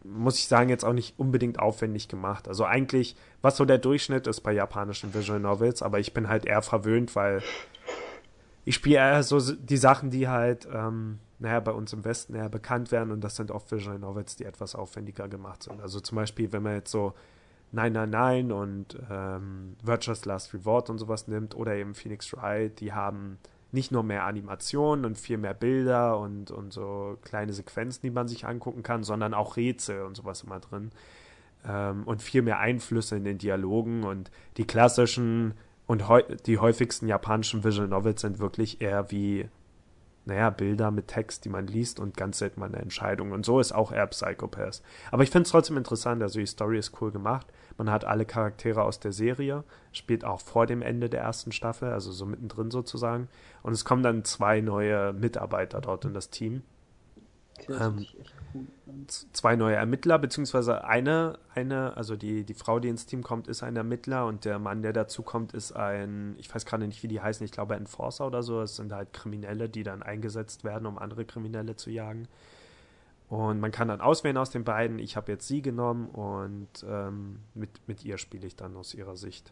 [0.04, 2.48] muss ich sagen, jetzt auch nicht unbedingt aufwendig gemacht.
[2.48, 6.46] Also eigentlich, was so der Durchschnitt ist bei japanischen Visual Novels, aber ich bin halt
[6.46, 7.42] eher verwöhnt, weil
[8.66, 12.50] ich spiele eher so die Sachen, die halt, ähm, naja, bei uns im Westen eher
[12.50, 15.82] bekannt werden und das sind oft Visual Novels, die etwas aufwendiger gemacht sind.
[15.82, 17.14] Also zum Beispiel, wenn man jetzt so
[17.74, 23.40] 999 und ähm, Virtuous Last Reward und sowas nimmt oder eben Phoenix Wright, die haben
[23.74, 28.28] nicht nur mehr Animationen und viel mehr Bilder und, und so kleine Sequenzen, die man
[28.28, 30.92] sich angucken kann, sondern auch Rätsel und sowas immer drin.
[31.68, 35.56] Ähm, und viel mehr Einflüsse in den Dialogen und die klassischen
[35.86, 36.04] und
[36.46, 39.50] die häufigsten japanischen Visual Novels sind wirklich eher wie,
[40.26, 43.32] naja, Bilder mit Text, die man liest und ganz selten mal eine Entscheidung.
[43.32, 44.82] Und so ist auch eher Psychopath.
[45.12, 47.48] Aber ich finde es trotzdem interessant, also die Story ist cool gemacht.
[47.78, 51.92] Man hat alle Charaktere aus der Serie, spielt auch vor dem Ende der ersten Staffel,
[51.92, 53.28] also so mittendrin sozusagen.
[53.64, 56.62] Und es kommen dann zwei neue Mitarbeiter dort in das Team.
[57.70, 58.06] Ähm,
[59.08, 63.64] zwei neue Ermittler, beziehungsweise eine, eine, also die, die Frau, die ins Team kommt, ist
[63.64, 67.08] ein Ermittler und der Mann, der dazu kommt, ist ein, ich weiß gerade nicht, wie
[67.08, 68.62] die heißen, ich glaube Enforcer oder so.
[68.62, 72.28] Es sind halt Kriminelle, die dann eingesetzt werden, um andere Kriminelle zu jagen.
[73.34, 75.00] Und man kann dann auswählen aus den beiden.
[75.00, 79.18] Ich habe jetzt sie genommen und ähm, mit, mit ihr spiele ich dann aus ihrer
[79.18, 79.52] Sicht.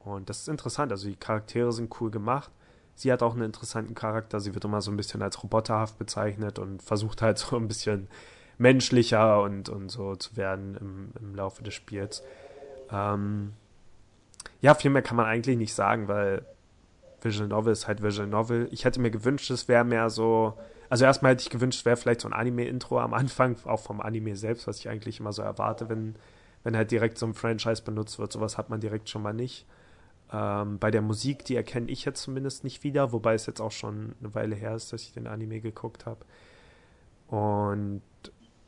[0.00, 0.92] Und das ist interessant.
[0.92, 2.50] Also die Charaktere sind cool gemacht.
[2.94, 4.38] Sie hat auch einen interessanten Charakter.
[4.38, 8.08] Sie wird immer so ein bisschen als roboterhaft bezeichnet und versucht halt so ein bisschen
[8.58, 12.22] menschlicher und, und so zu werden im, im Laufe des Spiels.
[12.90, 13.54] Ähm,
[14.60, 16.44] ja, viel mehr kann man eigentlich nicht sagen, weil
[17.22, 18.68] Visual Novel ist halt Visual Novel.
[18.72, 20.52] Ich hätte mir gewünscht, es wäre mehr so
[20.92, 24.36] also erstmal hätte ich gewünscht, wäre vielleicht so ein Anime-Intro am Anfang, auch vom Anime
[24.36, 26.16] selbst, was ich eigentlich immer so erwarte, wenn,
[26.64, 28.30] wenn halt direkt so ein Franchise benutzt wird.
[28.30, 29.64] Sowas hat man direkt schon mal nicht.
[30.30, 33.72] Ähm, bei der Musik, die erkenne ich jetzt zumindest nicht wieder, wobei es jetzt auch
[33.72, 36.26] schon eine Weile her ist, dass ich den Anime geguckt habe.
[37.28, 38.02] Und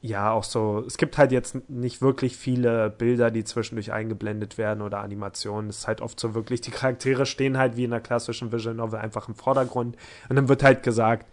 [0.00, 4.80] ja, auch so, es gibt halt jetzt nicht wirklich viele Bilder, die zwischendurch eingeblendet werden
[4.80, 5.68] oder Animationen.
[5.68, 8.74] Es ist halt oft so wirklich, die Charaktere stehen halt wie in einer klassischen Visual
[8.74, 9.98] Novel einfach im Vordergrund
[10.30, 11.26] und dann wird halt gesagt,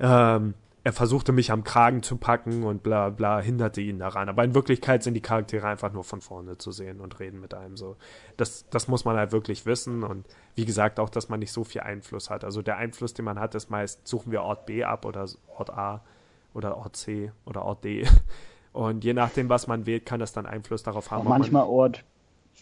[0.00, 4.28] ähm, er versuchte mich am Kragen zu packen und bla bla, hinderte ihn daran.
[4.28, 7.52] Aber in Wirklichkeit sind die Charaktere einfach nur von vorne zu sehen und reden mit
[7.52, 7.96] einem so.
[8.36, 11.64] Das, das muss man halt wirklich wissen und wie gesagt auch, dass man nicht so
[11.64, 12.42] viel Einfluss hat.
[12.42, 15.26] Also der Einfluss, den man hat, ist meist, suchen wir Ort B ab oder
[15.56, 16.02] Ort A
[16.54, 18.06] oder Ort C oder Ort D.
[18.72, 21.26] Und je nachdem, was man wählt, kann das dann Einfluss darauf haben.
[21.26, 22.04] Auch manchmal Ort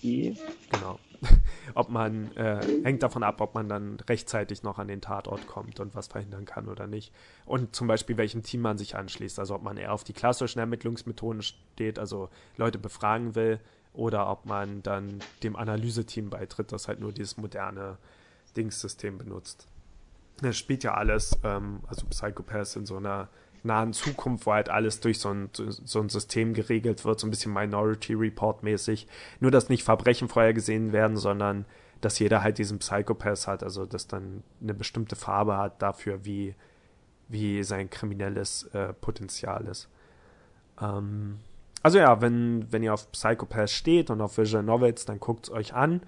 [0.02, 0.34] E.
[0.70, 0.98] Genau.
[1.74, 5.80] ob man, äh, hängt davon ab, ob man dann rechtzeitig noch an den Tatort kommt
[5.80, 7.12] und was verhindern kann oder nicht.
[7.44, 9.38] Und zum Beispiel, welchem Team man sich anschließt.
[9.38, 13.60] Also ob man eher auf die klassischen Ermittlungsmethoden steht, also Leute befragen will,
[13.92, 17.96] oder ob man dann dem Analyseteam beitritt, das halt nur dieses moderne
[18.56, 19.66] Dingssystem benutzt.
[20.42, 23.28] Das spielt ja alles, ähm, also Psychopaths in so einer
[23.66, 27.30] nahen Zukunft, wo halt alles durch so ein, so ein System geregelt wird, so ein
[27.30, 29.06] bisschen Minority Report mäßig.
[29.40, 31.66] Nur, dass nicht Verbrechen vorher gesehen werden, sondern
[32.00, 36.54] dass jeder halt diesen Psychopath hat, also dass dann eine bestimmte Farbe hat dafür, wie,
[37.28, 39.88] wie sein kriminelles äh, Potenzial ist.
[40.80, 41.38] Ähm,
[41.82, 45.50] also ja, wenn, wenn ihr auf Psychopath steht und auf Visual Novels, dann guckt es
[45.52, 46.02] euch an.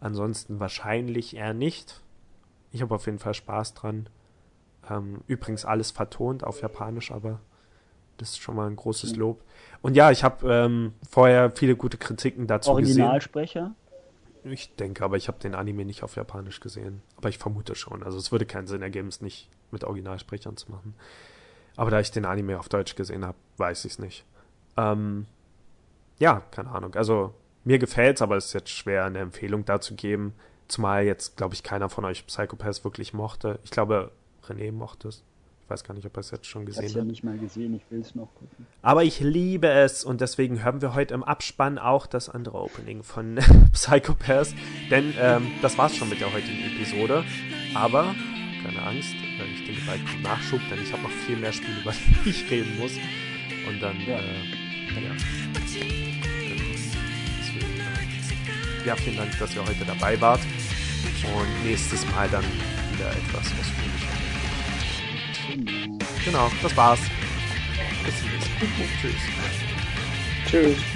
[0.00, 2.02] Ansonsten wahrscheinlich eher nicht.
[2.70, 4.08] Ich habe auf jeden Fall Spaß dran.
[4.92, 7.40] Ähm, übrigens alles vertont auf Japanisch, aber
[8.18, 9.42] das ist schon mal ein großes Lob.
[9.80, 13.74] Und ja, ich habe ähm, vorher viele gute Kritiken dazu Originalsprecher?
[14.44, 17.02] Ich denke, aber ich habe den Anime nicht auf Japanisch gesehen.
[17.16, 18.02] Aber ich vermute schon.
[18.02, 20.94] Also es würde keinen Sinn ergeben, es nicht mit Originalsprechern zu machen.
[21.76, 24.24] Aber da ich den Anime auf Deutsch gesehen habe, weiß ich es nicht.
[24.76, 25.26] Ähm,
[26.18, 26.94] ja, keine Ahnung.
[26.96, 27.34] Also
[27.64, 30.34] mir gefällt's, aber es ist jetzt schwer, eine Empfehlung dazu geben.
[30.68, 33.58] Zumal jetzt, glaube ich, keiner von euch Psychopaths wirklich mochte.
[33.62, 34.10] Ich glaube,
[34.48, 35.22] René mochte es.
[35.64, 36.96] Ich weiß gar nicht, ob er es jetzt schon gesehen ich hat.
[36.96, 38.66] Ich ja nicht mal gesehen, ich will es noch gucken.
[38.82, 43.02] Aber ich liebe es und deswegen hören wir heute im Abspann auch das andere Opening
[43.02, 43.38] von
[43.72, 44.54] Psychopaths.
[44.90, 47.24] Denn ähm, das war's schon mit der heutigen Episode.
[47.74, 48.14] Aber
[48.62, 49.14] keine Angst,
[49.54, 52.50] ich denke bald kommt Nachschub, denn ich habe noch viel mehr Spiele, über die ich
[52.50, 52.92] reden muss.
[53.68, 54.18] Und dann, ja.
[54.18, 55.14] Äh, ja.
[55.54, 56.20] Deswegen,
[58.82, 60.40] äh, ja, vielen Dank, dass ihr heute dabei wart.
[61.22, 62.44] Und nächstes Mal dann
[62.92, 64.21] wieder etwas ausführlicher.
[66.24, 67.00] Genau, das war's.
[68.04, 68.88] Bis zum nächsten Mal.
[69.00, 69.14] Tschüss.
[70.50, 70.78] Tschüss.「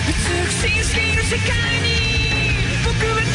[0.00, 0.12] 美
[0.52, 1.48] しすぎる世界
[1.80, 1.88] に
[2.84, 3.29] 僕は